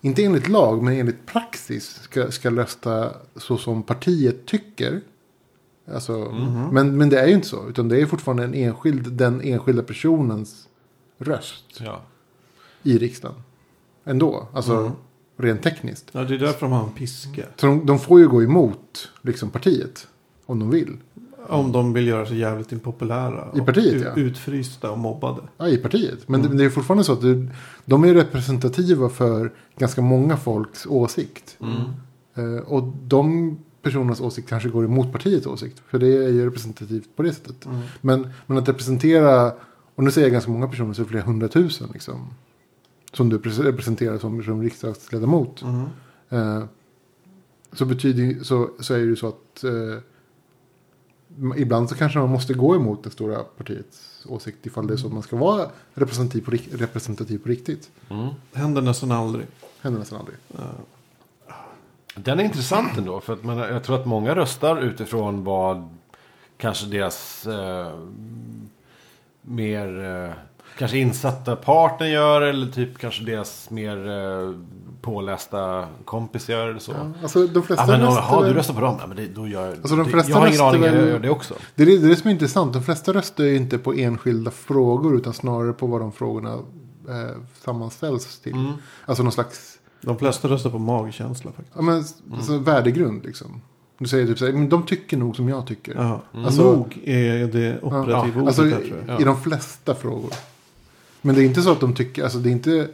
[0.00, 5.00] inte enligt lag, men enligt praxis ska, ska rösta så som partiet tycker.
[5.94, 6.18] Alltså,
[6.72, 9.82] men, men det är ju inte så, utan det är fortfarande en enskild, den enskilda
[9.82, 10.68] personens
[11.18, 12.02] röst Ja.
[12.82, 13.36] i riksdagen.
[14.04, 14.92] Ändå, alltså Mm.
[15.36, 16.08] rent tekniskt.
[16.12, 17.46] Ja, det är därför de har en piska.
[17.56, 20.08] Så de, de får ju gå emot liksom, partiet.
[20.46, 20.96] Om de vill.
[21.48, 23.48] Om de vill göra sig jävligt impopulära.
[23.54, 24.14] I partiet, ja.
[24.22, 25.40] Utfrysta och mobbade.
[25.58, 26.28] Ja, i partiet.
[26.28, 27.48] Men det, det är fortfarande så att det,
[27.84, 31.58] de är representativa för ganska många folks åsikt.
[31.60, 32.56] Mm.
[32.56, 35.82] Eh, och de personernas åsikt kanske går emot partiets åsikt.
[35.88, 37.66] För det är ju representativt på det sättet.
[37.66, 37.78] Mm.
[38.00, 39.52] Men, men att representera,
[39.94, 42.28] och nu säger jag ganska många personer, så flera hundratusen liksom.
[43.12, 45.62] Som du pres- representerar som, som riksdagsledamot.
[45.62, 45.84] Mm.
[46.28, 46.64] Eh,
[47.72, 49.70] så betyder så, så är det ju så att eh,
[51.56, 55.06] ibland så kanske man måste gå emot det stora partiets åsikt ifall det är så
[55.06, 57.90] att man ska vara representativ på, representativ på riktigt.
[58.10, 58.28] Mm.
[58.52, 59.46] Händer nästan aldrig.
[59.80, 60.36] Händer nästan aldrig.
[62.14, 63.20] Den är intressant ändå.
[63.20, 65.88] För att man, jag tror att många röstar utifrån vad
[66.56, 67.98] kanske deras eh,
[69.42, 70.32] mer eh,
[70.78, 72.42] kanske insatta partner gör.
[72.42, 74.54] Eller typ kanske deras mer eh,
[75.06, 76.68] pålästa kompis gör.
[76.68, 76.92] Eller så.
[76.92, 78.96] Ja, alltså de flesta Ja, men röstar jaha, du röstar på dem?
[79.00, 81.18] Ja, men det, då gör, Alltså, de det, flesta jag har ingen aning, jag gör
[81.18, 81.54] det också.
[81.74, 82.72] Det är det, som är intressant.
[82.72, 86.52] De flesta röstar ju inte på enskilda frågor utan snarare på vad de frågorna
[87.08, 88.52] eh, sammanställs till.
[88.52, 88.72] Mm.
[89.06, 91.76] Alltså någon slags De flesta röstar på magkänsla faktiskt.
[91.76, 92.04] ja, men,
[92.34, 93.60] alltså, värdegrund liksom.
[93.98, 95.94] Du säger typ så här, men de tycker nog som jag tycker.
[95.94, 96.22] Ja.
[96.44, 99.20] Alltså- Nog är det operativa Ja, ordet alltså, där i, tror jag.
[99.20, 100.32] I de flesta frågor.
[101.22, 102.88] Men det är inte så att de tycker, alltså det är inte,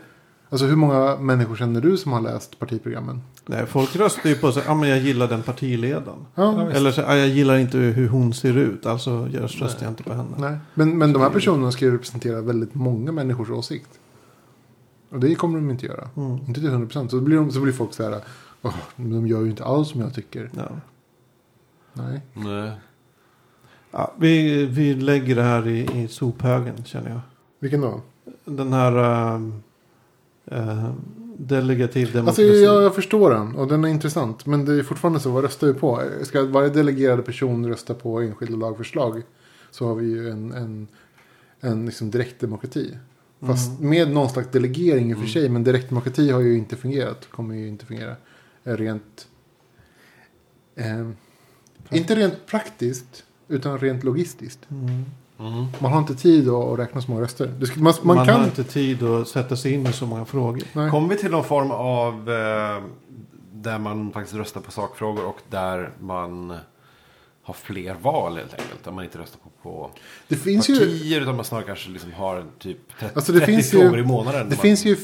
[0.53, 3.21] alltså hur många människor känner du som har läst partiprogrammen?
[3.47, 6.27] Nej, folk röstar ju på sig, ja men jag gillar den partiledaren.
[6.35, 9.91] Ja, Eller så, ja, jag gillar inte hur hon ser ut, alltså jag röstar jag
[9.91, 10.37] inte på henne.
[10.39, 10.59] nej.
[10.75, 13.89] Men, men de här personerna ska ju representera väldigt många människors åsikt.
[15.11, 16.09] Och det kommer de inte göra.
[16.17, 16.39] Mm.
[16.47, 17.11] Inte till 100 procent.
[17.11, 18.21] Så, blir de, så blir folk så här,
[18.63, 20.51] "Åh, men de gör ju inte alls som jag tycker.
[20.57, 20.69] Ja.
[21.93, 22.21] Nej.
[22.35, 22.71] Nej.
[23.91, 27.21] Ja, vi, vi lägger det här i, i sophögen känner jag.
[27.61, 28.01] Vilken då?
[28.45, 28.93] Den här
[29.35, 29.63] ehm,
[30.55, 30.93] eh,
[31.39, 32.65] delegativ Alltså demokrati.
[32.65, 34.47] jag, jag förstår den och den är intressant.
[34.47, 36.03] Men det är fortfarande så, vad röstar vi på?
[36.23, 39.23] Ska varje delegerade person rösta på enskilda lagförslag
[39.71, 40.89] så har vi ju en, en,
[41.61, 42.97] en liksom direkt demokrati.
[43.41, 45.49] Fast med någon slags delegering i och för sig.
[45.49, 47.29] Men direktdemokrati har ju inte fungerat.
[47.31, 48.17] Kommer ju inte fungera.
[48.65, 49.27] eh, Rent...
[50.77, 51.09] Eh,
[51.91, 53.25] inte rent praktiskt.
[53.49, 54.61] Utan rent logistiskt.
[54.71, 55.05] Mm.
[55.39, 55.67] Mm.
[55.79, 57.47] Man har inte tid att räkna så många röster.
[57.59, 58.41] Det ska, man, man, Man, kan...
[58.41, 60.63] har inte tid att sätta sig in i så många frågor.
[60.73, 60.91] Nej.
[60.91, 62.83] Kommer vi till någon form av eh,
[63.53, 66.57] där man faktiskt röstar på sakfrågor och där man
[67.43, 68.85] har fler val helt enkelt.
[68.85, 69.91] Där man inte röstar på, på
[70.29, 70.79] Det finns ju...
[70.79, 73.99] partier utan man snarare kanske liksom har typ 30, Alltså, det 30 finns ju- frågor
[73.99, 74.49] i månaden.
[74.49, 74.97] Det man, finns ju...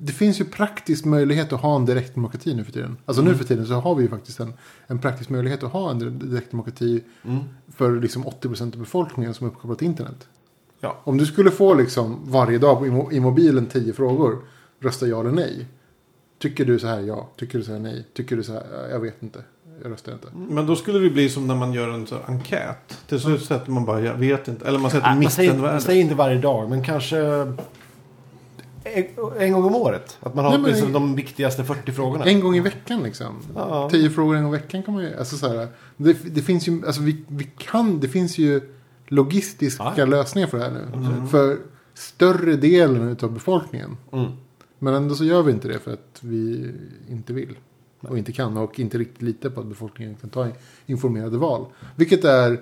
[0.00, 2.96] Det finns ju praktisk möjlighet att ha en direktdemokrati nu för tiden.
[3.04, 3.32] Alltså Mm.
[3.32, 4.52] nu för tiden så har vi ju faktiskt en,
[4.86, 7.38] en praktisk möjlighet att ha en direktdemokrati Mm.
[7.76, 10.28] för liksom 80% av befolkningen som är uppkopplad till internet.
[10.80, 10.96] Ja.
[11.04, 14.38] Om du skulle få liksom varje dag i, mo- i mobilen 10 frågor.
[14.80, 15.66] Rösta ja eller nej.
[16.38, 17.28] Tycker du så här ja?
[17.36, 18.06] Tycker du så här nej?
[18.14, 19.42] Tycker du så här "Ja, jag vet inte?
[19.82, 20.26] Jag röstar inte.
[20.34, 22.98] Men då skulle det bli som när man gör en här enkät.
[23.08, 24.68] Till slut sätter man bara jag vet inte.
[24.68, 25.80] Eller man sätter man, säger, man mittenvärde.
[25.80, 27.16] säger inte varje dag, men kanske
[29.38, 30.18] en, gång om året.
[30.20, 32.24] Att man har Nej, men- liksom de viktigaste 40 frågorna.
[32.24, 33.34] En gång i veckan liksom.
[33.54, 33.88] Ja.
[33.90, 35.16] 10 frågor en gång i veckan kan man ju.
[35.18, 38.60] Alltså så här, det, det finns ju, alltså vi, vi kan, det finns ju
[39.06, 40.04] logistiska Ja.
[40.06, 41.26] lösningar för det här nu.
[41.26, 41.58] För
[41.94, 43.96] större delen av befolkningen.
[44.12, 44.30] Mm.
[44.78, 46.70] Men ändå så gör vi inte det för att vi
[47.08, 47.56] inte vill.
[48.00, 48.56] Och inte kan.
[48.56, 50.48] Och inte riktigt litar på att befolkningen kan ta
[50.86, 51.64] informerade val.
[51.96, 52.60] Vilket är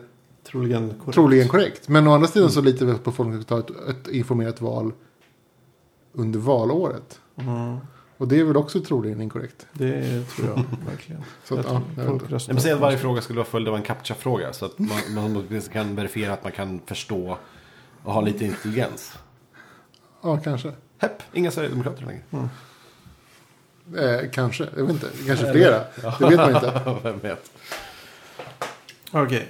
[0.50, 1.14] Troligen korrekt.
[1.14, 1.88] troligen korrekt.
[1.88, 4.60] Men å andra sidan så litar vi på att befolkningen kan ta ett, ett informerat
[4.60, 4.92] val
[6.16, 7.20] under valåret.
[7.36, 7.76] Mm.
[8.18, 9.66] Och det är väl också troligen inkorrekt.
[9.72, 10.56] Det tror jag
[10.90, 11.22] verkligen.
[11.44, 13.68] Så att, Jag ja, jag folk röstar Jag säger att varje fråga skulle vara följd
[13.68, 14.52] av en captcha-fråga.
[14.52, 17.36] Så att man, man åtminstone kan verifiera att man kan förstå
[18.02, 19.18] och ha lite intelligens.
[20.22, 20.72] ja, kanske.
[20.98, 22.48] Hepp, inga Sverigedemokrater längre.
[23.94, 25.10] Eh, kanske, jag vet inte.
[25.26, 25.84] Kanske flera.
[26.18, 26.96] Det vet man inte.
[27.02, 27.50] Vem vet.
[29.10, 29.48] Okej.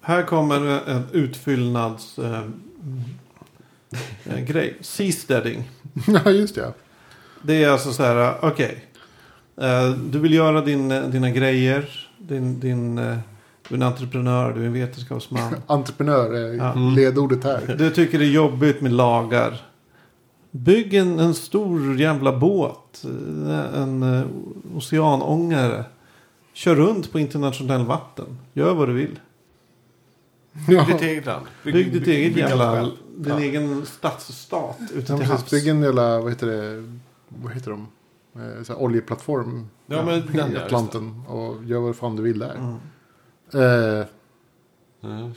[0.00, 2.18] Här kommer en utfyllnads...
[2.18, 2.44] Eh,
[4.24, 4.76] eh, grej.
[4.80, 5.70] Seasteading.
[6.24, 6.72] ja, just det.
[7.42, 8.84] Det är alltså så här, okej.
[9.56, 12.08] Eh, du vill göra din, eh, dina grejer.
[12.18, 13.16] Din, din, eh,
[13.68, 15.54] du är en entreprenör, du är en vetenskapsman.
[15.66, 16.74] Entreprenör är Ja.
[16.74, 17.74] ledordet här.
[17.78, 19.60] Du tycker det är jobbigt med lagar.
[20.50, 23.04] Bygg en, en stor jävla båt.
[23.74, 24.24] En
[24.76, 25.84] oceanångare.
[26.52, 28.38] Kör runt på internationell vatten.
[28.52, 29.18] Gör vad du vill.
[30.68, 31.46] Ja, Ditt eget land.
[31.64, 32.90] Bygg ditt eget bygg jävla...
[33.16, 33.40] Din Ja.
[33.40, 35.50] egen stadsstat ute ja, till havs.
[35.50, 36.92] Bygg en jävla, vad heter det,
[37.28, 37.86] vad heter de?
[38.36, 41.22] Eh, så här, oljeplattform Ja, men den, i just Atlanten.
[41.28, 42.54] Och gör vad fan du vill där.
[42.54, 42.74] Mm.
[44.00, 44.06] Eh,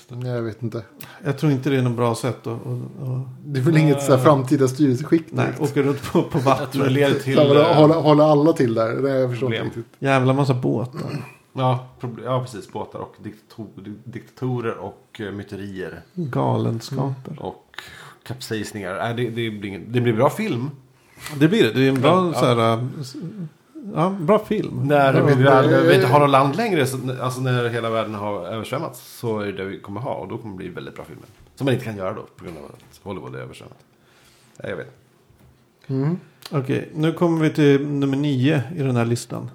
[0.10, 0.28] det.
[0.28, 0.84] jag vet inte.
[1.24, 2.48] Jag tror inte det är något bra sätt att...
[2.48, 6.38] att, att Det är väl inget så här, framtida styrelseskick nej, åka runt på, på
[6.38, 6.92] det vattnet.
[6.92, 7.38] leder till...
[7.38, 8.96] Eh, hålla, hålla alla till där.
[8.96, 9.66] Det jag förstår Problem.
[9.66, 10.02] inte riktigt.
[10.02, 11.24] Jävla massa båtar.
[11.54, 11.88] Ja,
[12.24, 12.72] ja, precis.
[12.72, 16.02] Båtar och diktator, diktatorer och uh, myterier.
[16.14, 17.42] Galenskaper.
[17.42, 17.66] Och
[18.24, 18.98] kapsejsningar.
[18.98, 20.70] Nej, det, det, blir det blir bra film.
[21.40, 21.72] Det blir det.
[21.72, 22.40] Det är en bra Ja.
[22.40, 22.74] så här...
[22.74, 22.84] äh,
[23.96, 24.88] Ja, bra film.
[24.88, 28.14] När Ja, vi, väl, vi inte har något land längre, så, alltså när hela världen
[28.16, 30.14] har översvämmats, så är det det vi kommer ha.
[30.14, 31.26] Och då kommer det bli väldigt bra filmer.
[31.56, 33.78] Som man inte kan göra då, på grund av att Hollywood är översvämmat.
[34.64, 34.92] Nej, jag vet.
[35.88, 36.18] Mm.
[36.52, 39.52] Okej, nu kommer vi till nummer nio i den här listan.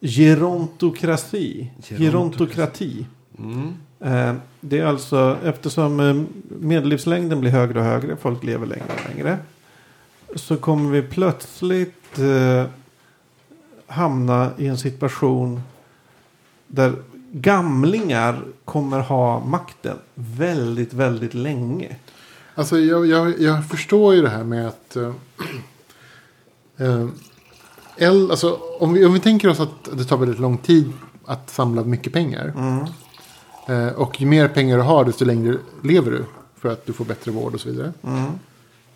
[0.00, 1.70] Gerontokrati.
[1.88, 3.06] Gerontokrati.
[3.38, 3.72] Mm.
[4.00, 9.14] Eh, det är alltså eftersom eh, medellivslängden blir högre och högre, folk lever längre och
[9.14, 9.38] längre.
[10.34, 12.64] Så kommer vi plötsligt eh,
[13.86, 15.60] hamna i en situation
[16.66, 16.92] där
[17.32, 21.96] gamlingar kommer ha makten väldigt, väldigt länge.
[22.54, 24.96] Alltså jag, jag, jag förstår ju det här med att...
[24.96, 25.12] eh,
[27.96, 30.92] el, alltså, om, vi, om vi tänker oss att det tar väldigt lång tid
[31.24, 32.52] att samla mycket pengar.
[32.56, 32.88] Eh,
[33.96, 36.24] och ju mer pengar du har desto längre lever du.
[36.56, 37.92] För att du får bättre vård och så vidare.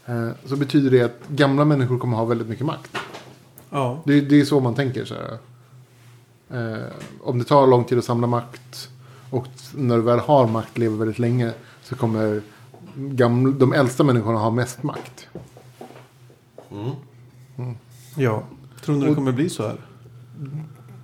[0.06, 2.96] Eh, så betyder det att gamla människor kommer ha väldigt mycket makt.
[3.70, 4.02] Ja.
[4.04, 5.04] Det, det är så man tänker.
[5.04, 5.38] Så här.
[6.50, 6.84] Eh,
[7.20, 8.88] om det tar lång tid att samla makt
[9.30, 11.52] och när du väl har makt, lever väldigt länge,
[11.82, 12.42] så kommer
[12.94, 15.28] gamla, de äldsta människorna ha mest makt.
[18.16, 18.42] ja.
[18.84, 19.76] Tror ni det kommer bli så här?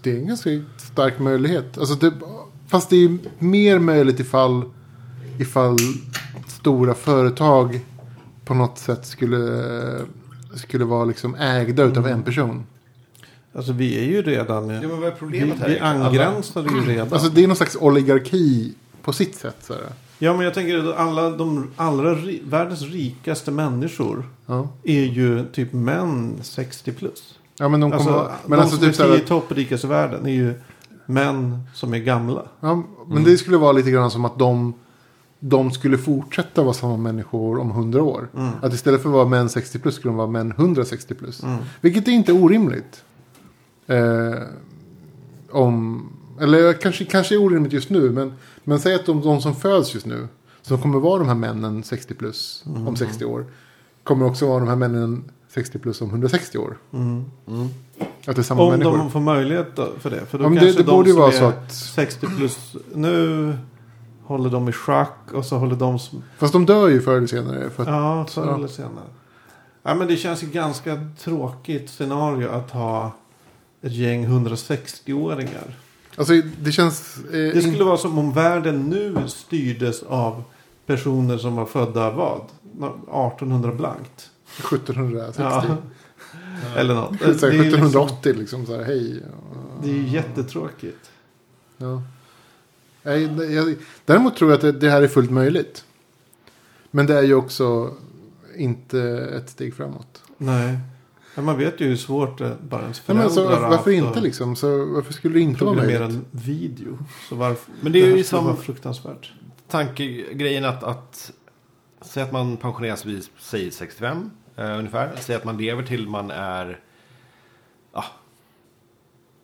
[0.03, 1.79] Det är en ganska stark möjlighet.
[1.79, 2.13] Alltså det,
[2.67, 4.65] fast det är mer möjligt ifall,
[5.39, 5.77] ifall
[6.47, 7.81] stora företag
[8.45, 9.65] på något sätt skulle,
[10.55, 12.67] skulle vara liksom ägda utav en person.
[13.53, 14.69] Alltså vi är ju redan...
[14.69, 17.13] Ja, men vad är vi, problemet här vi angränsar ju redan.
[17.13, 19.57] Alltså det är någon slags oligarki på sitt sätt.
[19.61, 19.83] Så här.
[20.19, 24.69] Ja, men jag tänker att alla de allra ri, världens rikaste människor Ja.
[24.85, 27.39] är ju typ män 60 plus.
[27.59, 28.11] Ja, men de kommer...
[28.11, 29.01] Alltså, men de alltså som typ
[29.71, 30.55] är i världen är ju
[31.07, 32.43] män som är gamla.
[32.61, 34.75] ja, men det skulle vara lite grann som att de
[35.41, 38.29] de skulle fortsätta vara samma människor om 100 år.
[38.37, 38.53] Mm.
[38.63, 41.43] Att istället för att vara män 60 plus skulle de vara män 160 plus.
[41.81, 43.05] Vilket är inte orimligt.
[43.87, 44.43] Eh,
[45.51, 46.09] om,
[46.41, 48.11] eller kanske, kanske är orimligt just nu.
[48.11, 48.33] Men,
[48.65, 50.29] men säg att de, de som föds just nu.
[50.63, 53.47] Som kommer vara de här männen 60 plus om 60 år.
[54.03, 55.25] Kommer också vara de här männen
[55.57, 56.77] 60 plus om 160 år.
[58.27, 58.99] Att det är samma Om människor.
[58.99, 60.27] de får möjlighet för det.
[60.27, 62.27] För då Ja, men det- kanske det de borde som vara är så att- 60
[62.37, 63.57] plus nu
[64.25, 66.23] håller de i schack och så håller de som...
[66.39, 67.71] Fast de dör ju förr eller senare.
[67.71, 69.05] För att, Ja, förr eller senare.
[69.83, 73.13] Ja, men det känns ju ganska tråkigt scenario att ha
[73.83, 75.77] ett gäng 160-åringar.
[76.17, 76.33] Alltså
[76.63, 77.17] det känns...
[77.17, 80.43] Eh, Det in- skulle vara som om världen nu styrdes av
[80.87, 82.41] personer som var födda vad?
[82.81, 84.31] 1800 blankt.
[84.59, 85.43] 1760.
[85.43, 85.77] Ja.
[86.77, 87.19] Eller något.
[87.19, 89.23] Det är liksom- 1780 liksom så här, hej.
[89.83, 91.11] Det är ju jättetråkigt.
[91.77, 92.03] Ja.
[93.03, 95.85] Det- jag, däremot tror jag att det, det här är fullt möjligt.
[96.91, 97.95] Men det är ju också
[98.57, 99.01] inte
[99.37, 100.23] ett steg framåt.
[100.39, 100.79] Nej.
[101.35, 103.91] Men man vet ju hur svårt det bara ens Nej, föräldrar men så, har varför
[103.91, 104.57] inte liksom?
[104.57, 106.01] Så, varför skulle det inte vara möjligt?
[106.01, 106.99] en video.
[107.29, 107.73] Så varför?
[107.81, 109.33] Men det är ju skulle som- vara fruktansvärt.
[109.69, 111.33] Tankegrejen att, att
[112.01, 115.13] säg att man pensioneras vid, säg 65 eh, ungefär.
[115.17, 116.81] Säg att man lever till man är,
[117.93, 118.05] ja.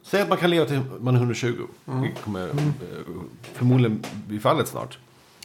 [0.03, 1.67] Säg att man kan leva till man är 120.
[1.85, 2.55] Det kommer eh,
[3.53, 4.99] förmodligen bli fallet snart.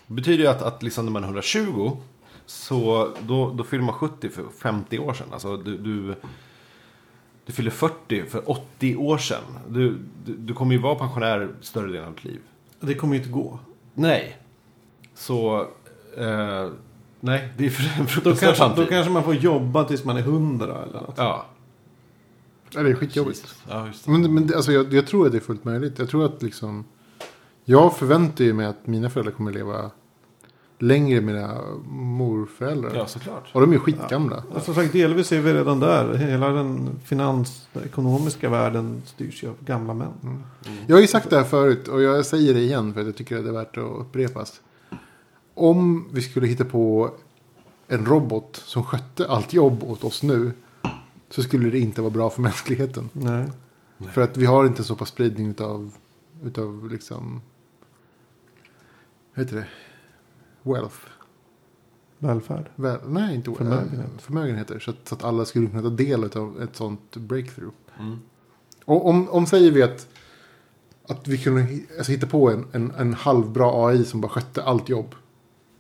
[0.08, 1.98] Det betyder ju att, att liksom när man är 120
[2.46, 5.28] så då, då fyller man 70 för 50 år sedan.
[5.32, 6.16] Alltså du, du,
[7.46, 9.44] du fyller 40 för 80 år sedan.
[9.68, 12.40] Du, du, du kommer ju vara pensionär större delen av ditt liv.
[12.80, 13.60] Det kommer ju inte gå.
[13.94, 14.38] Nej.
[15.14, 15.68] Så,
[16.18, 16.70] eh,
[17.28, 20.22] nej, det är för en Då kanske, då kanske man får jobba tills man är
[20.22, 21.16] 100 eller något.
[21.18, 21.46] Ja,
[22.74, 23.56] Ja, det är skitjobbigt.
[23.70, 24.12] Ja, just det.
[24.12, 26.00] Men, men alltså, jag, jag tror att det är fullt möjligt.
[26.00, 26.86] Jag tror att liksom...
[27.66, 29.92] Jag förväntar ju mig att mina föräldrar kommer leva
[30.80, 32.92] längre med mina morföräldrar.
[32.96, 33.44] Ja, såklart.
[33.52, 34.44] Och de är ju skitgamla.
[34.54, 36.14] Ja, Som sagt, delvis är vi redan där.
[36.14, 40.44] Hela den finans, den ekonomiska världen styrs ju av gamla män.
[40.88, 43.16] Jag har ju sagt det här förut och jag säger det igen för att jag
[43.16, 44.62] tycker att det är värt att upprepas.
[45.58, 47.12] Om vi skulle hitta på
[47.88, 50.52] en robot som skötte allt jobb åt oss nu
[51.30, 53.10] så skulle det inte vara bra för mänskligheten.
[53.14, 53.50] Nej.
[54.12, 55.94] För att vi har inte så pass spridning utav,
[56.44, 57.42] utav liksom,
[59.34, 59.68] vad heter det?
[60.72, 60.98] Wealth.
[62.20, 62.70] Välfärd.
[62.76, 63.90] Väl, nej, inte Förmögenhet.
[63.90, 64.22] förmögenhet.
[64.22, 64.80] förmögenheter.
[64.80, 67.74] Så att, så att alla skulle kunna ta del av ett sånt breakthrough.
[68.00, 68.20] Mm.
[68.86, 70.08] Och om, om säger vi att,
[71.08, 74.90] att vi kunde alltså, hitta på en, en, en halvbra AI som bara skötte allt
[74.90, 75.16] jobb.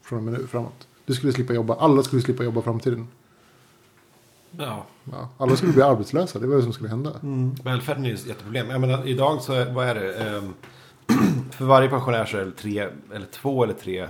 [0.07, 0.87] Från och med nu framåt.
[1.05, 1.75] Du skulle slippa jobba.
[1.75, 3.07] Alla skulle slippa jobba framtiden.
[4.51, 4.85] Ja.
[5.11, 6.39] Ja, alla skulle bli arbetslösa.
[6.39, 7.13] Det var det som skulle hända.
[7.23, 7.55] Mm.
[7.63, 8.69] Välfärden är ju ett jätteproblem.
[8.69, 10.13] Jag menar, idag så, är, vad är det?
[10.13, 10.53] Ehm,
[11.51, 14.07] för varje pensionär så är det tre, eller två eller tre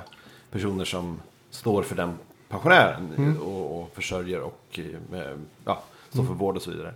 [0.52, 1.20] personer som
[1.50, 2.14] står för den
[2.50, 3.14] pensionären.
[3.18, 3.38] Mm.
[3.38, 4.80] Och, och försörjer och
[5.14, 6.94] eh, ja, står för vård och så vidare.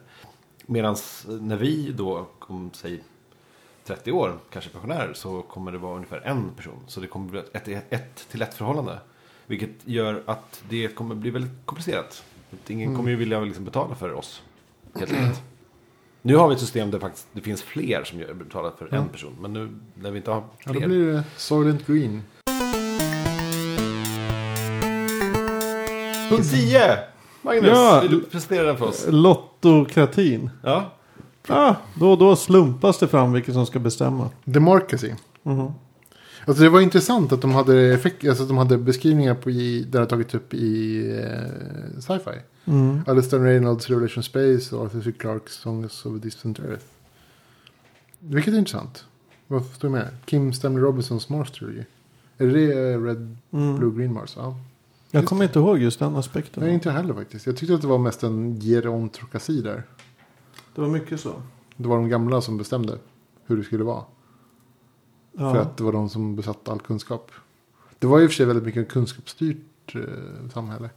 [0.66, 0.95] Medan
[1.28, 3.04] när vi då, om säg
[3.86, 6.79] 30 år, kanske pensionärer, så kommer det vara ungefär en person.
[6.88, 8.99] Så det kommer bli ett, ett, till ett förhållande.
[9.47, 12.23] Vilket gör att det kommer bli väldigt komplicerat.
[12.53, 14.41] Att ingen kommer ju vilja liksom betala för oss.
[14.95, 15.41] Helt enkelt.
[16.21, 19.36] Nu har vi ett system där faktiskt det finns fler som betalar för en person.
[19.41, 20.82] Men nu när vi inte har Ja, fler.
[20.82, 22.21] då blir det Soylent Green.
[26.29, 26.97] Punkt 10!
[27.41, 27.99] Magnus, Ja.
[28.01, 29.05] vill du presentera den för oss?
[29.09, 30.49] Lottokratin.
[30.63, 30.91] Ja.
[31.47, 34.29] Ja, då och då slumpas det fram vilket som ska bestämma.
[34.45, 35.11] Democracy.
[35.43, 35.71] Mhm.
[36.45, 39.99] Alltså det var intressant att de hade, effekt, alltså de hade beskrivningar på i, där
[39.99, 42.39] det tagits upp i eh, sci-fi.
[42.65, 43.01] Mm.
[43.07, 45.11] Alistair Reynolds Revelation Space och Arthur C.
[45.19, 46.83] Clarkes Songs of a Distant Earth.
[48.19, 49.05] Vilket är intressant.
[49.47, 50.07] Vad står med?
[50.25, 51.83] Kim Stanley Robinsons Mars Trilogy.
[52.37, 53.77] Är det eh, Red, Mm.
[53.79, 54.33] Blue, Green Mars?
[54.37, 54.55] Ja.
[55.11, 56.63] Jag kommer inte ihåg just den aspekten.
[56.63, 57.45] Nej, inte heller faktiskt.
[57.45, 59.83] Jag tyckte att det var mest en gerontokrasi där.
[60.76, 61.34] Det var mycket så.
[61.78, 62.97] Det var de gamla som bestämde
[63.45, 64.03] hur det skulle vara.
[65.32, 65.53] Ja.
[65.53, 67.32] För att det var de som besatt all kunskap.
[67.99, 70.89] Det var i och för sig väldigt mycket kunskapsstyrt eh, samhälle.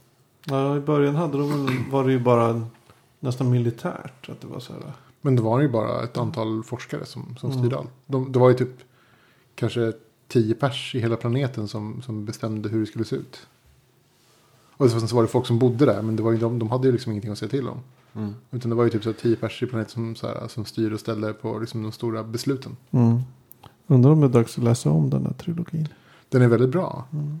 [0.45, 2.67] ja, I början hade de, var det ju bara
[3.19, 4.29] nästan militärt.
[4.29, 4.93] Att det var så här.
[5.21, 7.61] Men det var ju bara ett antal forskare som, som Mm.
[7.61, 7.91] styrde allt.
[8.05, 8.75] De, det var ju typ
[9.55, 9.93] kanske
[10.27, 13.47] tio pers i hela planeten som, som bestämde hur det skulle se ut.
[14.77, 16.69] Och sen så var det folk som bodde där, men det var ju de, de
[16.69, 17.77] hade ju liksom ingenting att säga till om.
[18.15, 18.33] Mm.
[18.51, 20.65] Utan det var ju typ så här tio pers i planeten som, så här, som
[20.65, 22.77] styrde och ställde på liksom de stora besluten.
[22.91, 23.19] Mm.
[23.87, 25.87] Undrar om det är dags att läsa om den här trilogin.
[26.29, 27.07] Den är väldigt bra.
[27.13, 27.39] Mm.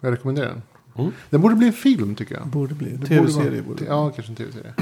[0.00, 0.62] Jag rekommenderar den.
[0.98, 1.12] Mm.
[1.30, 2.46] Den borde bli en film tycker jag.
[2.46, 2.90] Borde bli.
[2.90, 3.86] Det borde Tv-serie vara- borde bli.
[3.86, 4.74] Ja, kanske en tv-serie.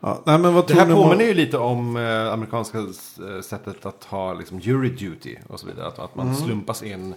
[0.00, 3.86] Ja, nej, men vad Det här om- påminner ju lite om eh, amerikanska eh, sättet
[3.86, 5.86] att ha liksom jury duty och så vidare.
[5.86, 6.38] Att, att man Mm.
[6.38, 7.14] slumpas in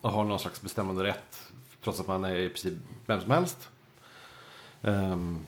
[0.00, 1.42] och har någon slags bestämmande rätt.
[1.84, 2.74] Trots att man är i princip
[3.06, 3.68] vem som helst.
[4.82, 5.38] Ehm,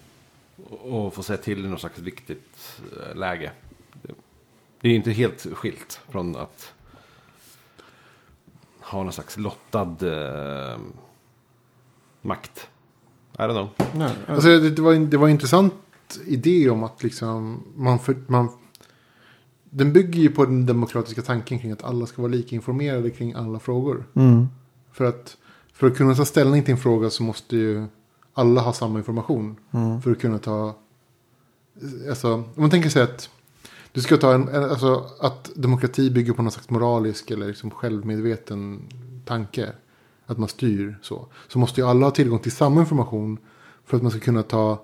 [0.68, 2.80] och få säga till i något slags viktigt
[3.10, 3.52] eh, läge.
[4.80, 6.72] Det, är inte helt skilt från att
[8.80, 10.78] ha någon slags lottad eh,
[12.22, 12.68] makt.
[13.32, 13.68] I don't know.
[13.94, 15.74] Nej, Alltså, det, det, var, en- det var en intressant
[16.26, 18.48] idé om att liksom man, för, man...
[19.64, 23.32] Den bygger ju på den demokratiska tanken kring att alla ska vara lika informerade kring
[23.34, 24.04] alla frågor.
[24.14, 24.46] mm.
[24.92, 25.36] För att,
[25.72, 27.86] för att kunna ta ställning till en fråga så måste ju
[28.34, 29.56] alla ha samma information.
[29.70, 30.02] Mm.
[30.02, 30.74] För att kunna ta...
[32.08, 33.30] Alltså, om man tänker sig att
[33.92, 37.70] du ska ta en, en- alltså, att demokrati bygger på någon slags moralisk eller liksom
[37.70, 38.82] självmedveten
[39.24, 39.72] tanke.
[40.26, 41.26] Att man styr så.
[41.48, 43.38] Så måste ju alla ha tillgång till samma information.
[43.84, 44.82] För att man ska kunna ta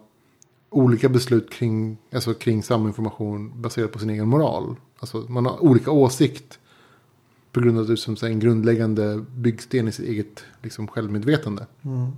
[0.70, 4.76] olika beslut kring, alltså kring samma information baserat på sin egen moral.
[4.99, 6.59] Alltså man har olika åsikt.
[7.53, 11.66] På grund av att det är en grundläggande byggsten i sitt eget liksom, självmedvetande.
[11.82, 12.11] Mm.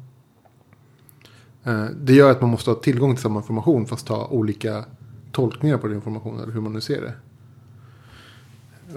[1.68, 4.84] Eh, Det gör att man måste ha tillgång till samma information fast ha olika
[5.32, 6.40] tolkningar på den informationen.
[6.40, 7.14] Eller hur man nu ser det.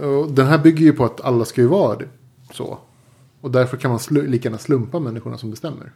[0.06, 2.08] Och den här bygger ju på att alla ska ju vara det,
[2.54, 2.78] så.
[3.42, 5.92] Och därför kan man slu- lika gärna slumpa människorna som bestämmer.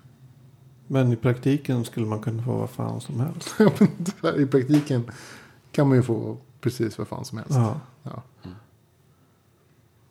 [0.88, 3.55] Men i praktiken skulle man kunna få vad fan som helst.
[4.38, 5.03] I praktiken
[5.71, 7.53] kan man ju få precis vad fan som helst.
[7.53, 7.80] Ja.
[8.03, 8.23] Ja.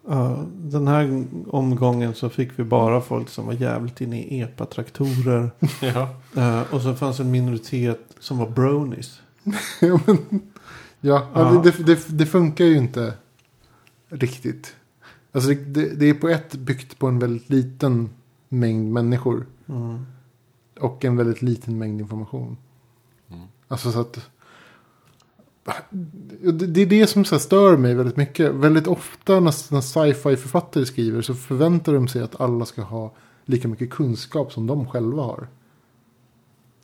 [0.09, 5.51] Ja, den här omgången så fick vi bara folk som var jävligt inne i epatraktorer.
[5.83, 6.09] Ja.
[6.37, 9.21] Eh, och så fanns en minoritet som var bronies.
[9.81, 10.19] Ja, men,
[11.01, 11.63] ja, Ja.
[11.65, 13.15] Det, det, det, funkar ju inte
[14.09, 14.77] riktigt.
[15.33, 18.11] Alltså det, det, det är på ett byggt på en väldigt liten
[18.49, 19.47] mängd människor.
[19.69, 20.07] Mm.
[20.81, 22.57] Och en väldigt liten mängd information.
[23.31, 23.47] Mm.
[23.69, 24.31] Alltså så att...
[26.53, 28.55] Det, är det som så stör mig väldigt mycket.
[28.55, 33.13] Väldigt ofta när, när sci-fi författare skriver så förväntar de sig att alla ska ha
[33.45, 35.49] lika mycket kunskap som de själva har.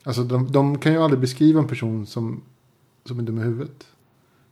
[0.02, 2.42] Alltså de, de kan ju aldrig beskriva en person som,
[3.04, 3.86] som är dum i huvudet.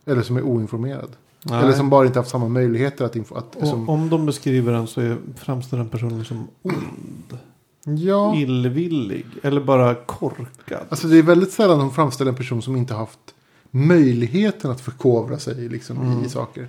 [0.05, 1.11] Eller som är oinformerad.
[1.43, 1.63] Nej.
[1.63, 3.17] Eller som bara inte haft samma möjligheter att...
[3.17, 7.39] Info, att Och som, om de beskriver den så är, framstår den personen som ond.
[7.85, 9.27] ja, Illvillig.
[9.43, 10.87] Eller bara korkad.
[10.89, 13.35] alltså det är väldigt sällan de framställer en person som inte haft
[13.71, 16.25] möjligheten att förkovra sig liksom, Mm.
[16.25, 16.69] i saker.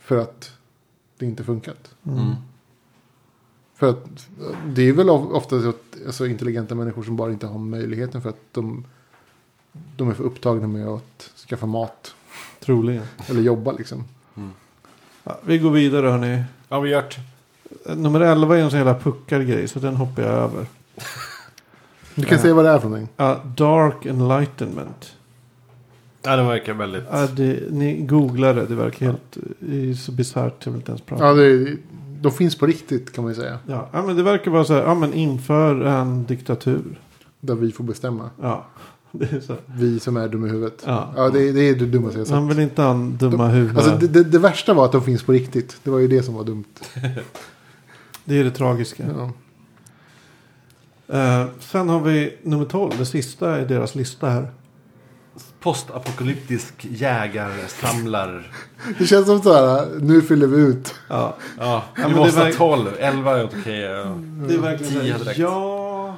[0.00, 0.52] För att
[1.18, 1.90] det inte funkat.
[2.06, 2.34] Mm.
[3.74, 4.28] För att
[4.66, 8.22] det är väl of- ofta så att, alltså, intelligenta människor som bara inte har möjligheten
[8.22, 8.84] för att de,
[9.96, 12.14] de är för upptagna med att skaffa mat.
[12.60, 13.04] Troligen.
[13.26, 14.04] Eller jobba liksom.
[15.24, 16.44] Ja, vi går vidare hörni.
[16.68, 17.16] Ja, vi gjort.
[17.96, 20.66] Nummer 11 är en sån jävla puckargrej så den hoppar jag över.
[22.14, 22.42] Du kan Ja.
[22.42, 23.14] säga vad det är för någonting.
[23.16, 25.16] Ja, Dark Enlightenment.
[26.24, 27.02] Ja, den verkar väldigt...
[27.10, 28.66] Ja, det, ni googlar det.
[28.66, 30.66] Det verkar helt det är så bisarrt.
[30.66, 31.24] Jag vill inte ens prata.
[31.26, 31.76] Ja, det är,
[32.20, 33.58] de finns på riktigt kan man ju säga.
[33.66, 34.82] Ja, ja, men det verkar vara så här.
[34.82, 36.98] Ja, men inför en diktatur.
[37.40, 38.30] Där vi får bestämma.
[38.42, 38.64] Ja,
[39.12, 39.52] det är så.
[39.52, 39.62] här.
[39.76, 40.82] Vi som är dumma i huvudet.
[40.86, 41.12] Ja.
[41.16, 42.34] Ja, det, är- det är det dummaste jag sett.
[42.36, 43.76] Man vill inte ha en dumma huvud.
[43.78, 45.76] Alltså, det, det, det värsta var att de finns på riktigt.
[45.84, 46.64] Det var ju det som var dumt.
[48.26, 49.04] Det är det tragiska.
[49.18, 49.30] Ja.
[51.18, 52.92] Eh, sen har vi nummer 12.
[52.98, 54.48] Det sista i deras lista här.
[55.64, 58.52] Postapokalyptisk jägarsamlar...
[58.98, 60.94] Det känns som så här, nu fyller vi ut.
[61.08, 62.88] Ja, Ja, men vi det måste ha verk- 12.
[62.98, 63.80] 11 är okej.
[63.80, 64.04] ja.
[64.48, 65.38] det är verkligen så Tio här, direkt.
[65.38, 66.16] Ja,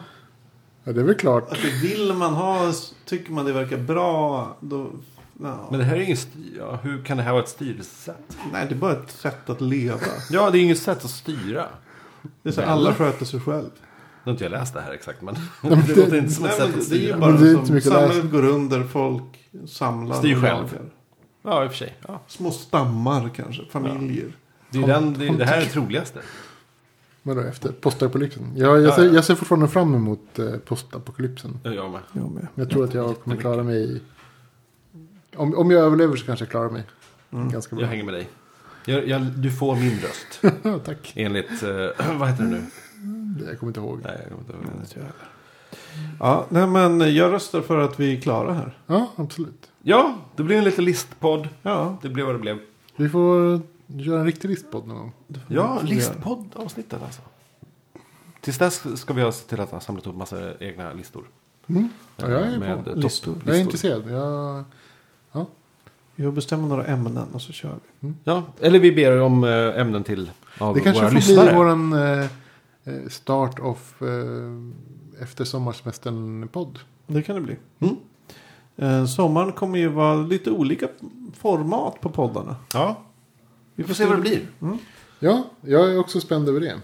[0.84, 1.52] Ja, det är väl klart.
[1.52, 2.72] att det vill man ha.
[3.04, 4.56] Tycker man det verkar bra.
[4.60, 4.90] Då,
[5.42, 5.66] ja.
[5.70, 6.56] Men det här är ingen styr...
[6.58, 8.36] Ja, hur kan det här vara ett styrsätt?
[8.52, 9.98] Nej, det är bara ett sätt att leva.
[10.30, 11.66] Ja, det är inget sätt att styra.
[12.42, 13.70] Det är så alla sköter sig själv.
[14.26, 16.54] Nu har inte jag läst det här exakt, men det det- låter inte som ett
[16.54, 17.18] sätt att det är ju styra.
[17.18, 19.22] bara det är som samhället går under, folk
[19.66, 20.16] samlar.
[20.16, 20.78] Styr själv.
[21.42, 21.96] Ja, i och för sig.
[22.08, 22.20] Ja.
[22.26, 24.32] Små stammar kanske, familjer.
[24.70, 26.18] Det, är den, det, det här är det troligaste.
[27.22, 28.52] Men då efter postapokalypsen.
[28.56, 29.12] Jag, jag, Ja, ser, ja.
[29.14, 31.60] jag ser fortfarande fram emot eh, postapokalypsen.
[31.62, 32.00] Ja, Jag med.
[32.12, 32.46] Jag med.
[32.54, 34.00] Jag tror att jag kommer klara mig.
[35.36, 36.82] Om, om jag överlever så kanske jag klarar mig.
[37.32, 37.48] Mm.
[37.50, 37.88] Ganska Jag bra.
[37.88, 38.28] hänger med dig.
[38.86, 40.54] Jag, jag, du får min röst.
[40.84, 41.12] Tack.
[41.16, 41.62] Enligt...
[41.62, 41.68] eh,
[42.18, 42.62] vad heter det nu?
[43.46, 44.00] Jag kommer inte ihåg.
[44.04, 45.08] Nej, jag kommer inte ihåg.
[46.20, 48.78] Ja, nej men jag röstar för att vi är klara här.
[48.86, 49.70] Ja, absolut.
[49.82, 51.48] Ja, det blir en liten listpodd.
[51.62, 52.58] Ja, Det blev vad det blev.
[52.96, 55.12] Vi får göra en riktig listpodd någon gång.
[55.28, 57.22] det Ja, listpodd-avsnittet alltså.
[58.40, 61.24] Tills dess ska vi ha sett till att ha samlat upp massa egna listor.
[61.66, 61.88] Mm.
[62.16, 62.90] Ja, jag är Med på.
[62.90, 63.34] topp- Listor.
[63.46, 64.10] Jag är intresserad.
[64.10, 64.64] Jag...
[66.16, 68.12] Vi bestämmer några ämnen och så kör vi.
[68.24, 71.46] Ja, eller vi ber om eh, ämnen till av Det kanske våra får lyssnare.
[71.46, 72.20] bli våran eh,
[72.84, 76.78] eh, start of eh, efter sommarsemestern-podd.
[77.06, 77.56] Det kan det bli.
[77.80, 77.96] Mm.
[78.76, 80.88] Eh, sommaren kommer ju vara lite olika
[81.38, 82.56] format på poddarna.
[82.72, 82.96] Ja,
[83.74, 84.40] vi får se vad det blir.
[85.18, 86.80] Ja, jag är också spänd över det.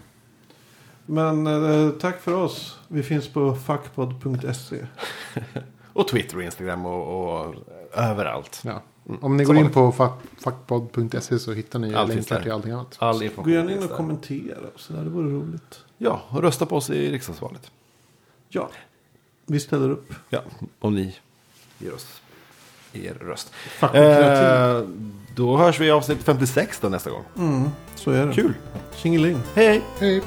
[1.07, 2.79] Men eh, tack för oss.
[2.89, 4.87] Vi finns på fuckpod.se.
[5.93, 7.55] Och Twitter och Instagram och, och
[7.95, 8.61] överallt.
[8.65, 8.83] Ja.
[9.21, 9.93] Om ni Så går in på
[10.39, 12.97] fuckpod.se så hittar ni Allt länkar till allting annat.
[12.99, 14.59] All Gå gärna in och kommentera.
[14.75, 15.81] och Så där, det vore roligt.
[15.99, 17.71] Ja, och rösta på oss i riksdagsvalet.
[18.49, 18.71] Ja,
[19.47, 20.15] vi ställer upp.
[20.29, 20.41] Ja,
[20.79, 21.17] om ni
[21.79, 22.23] ger oss
[22.93, 23.53] er röst.
[23.81, 24.89] Eh,
[25.37, 27.25] då hörs vi i avsnitt 56 då nästa gång.
[27.37, 28.35] Mm, så är det.
[28.35, 28.55] Kul!
[28.97, 29.39] Tjingeling.
[29.55, 29.83] Hej!
[29.99, 30.23] Hej!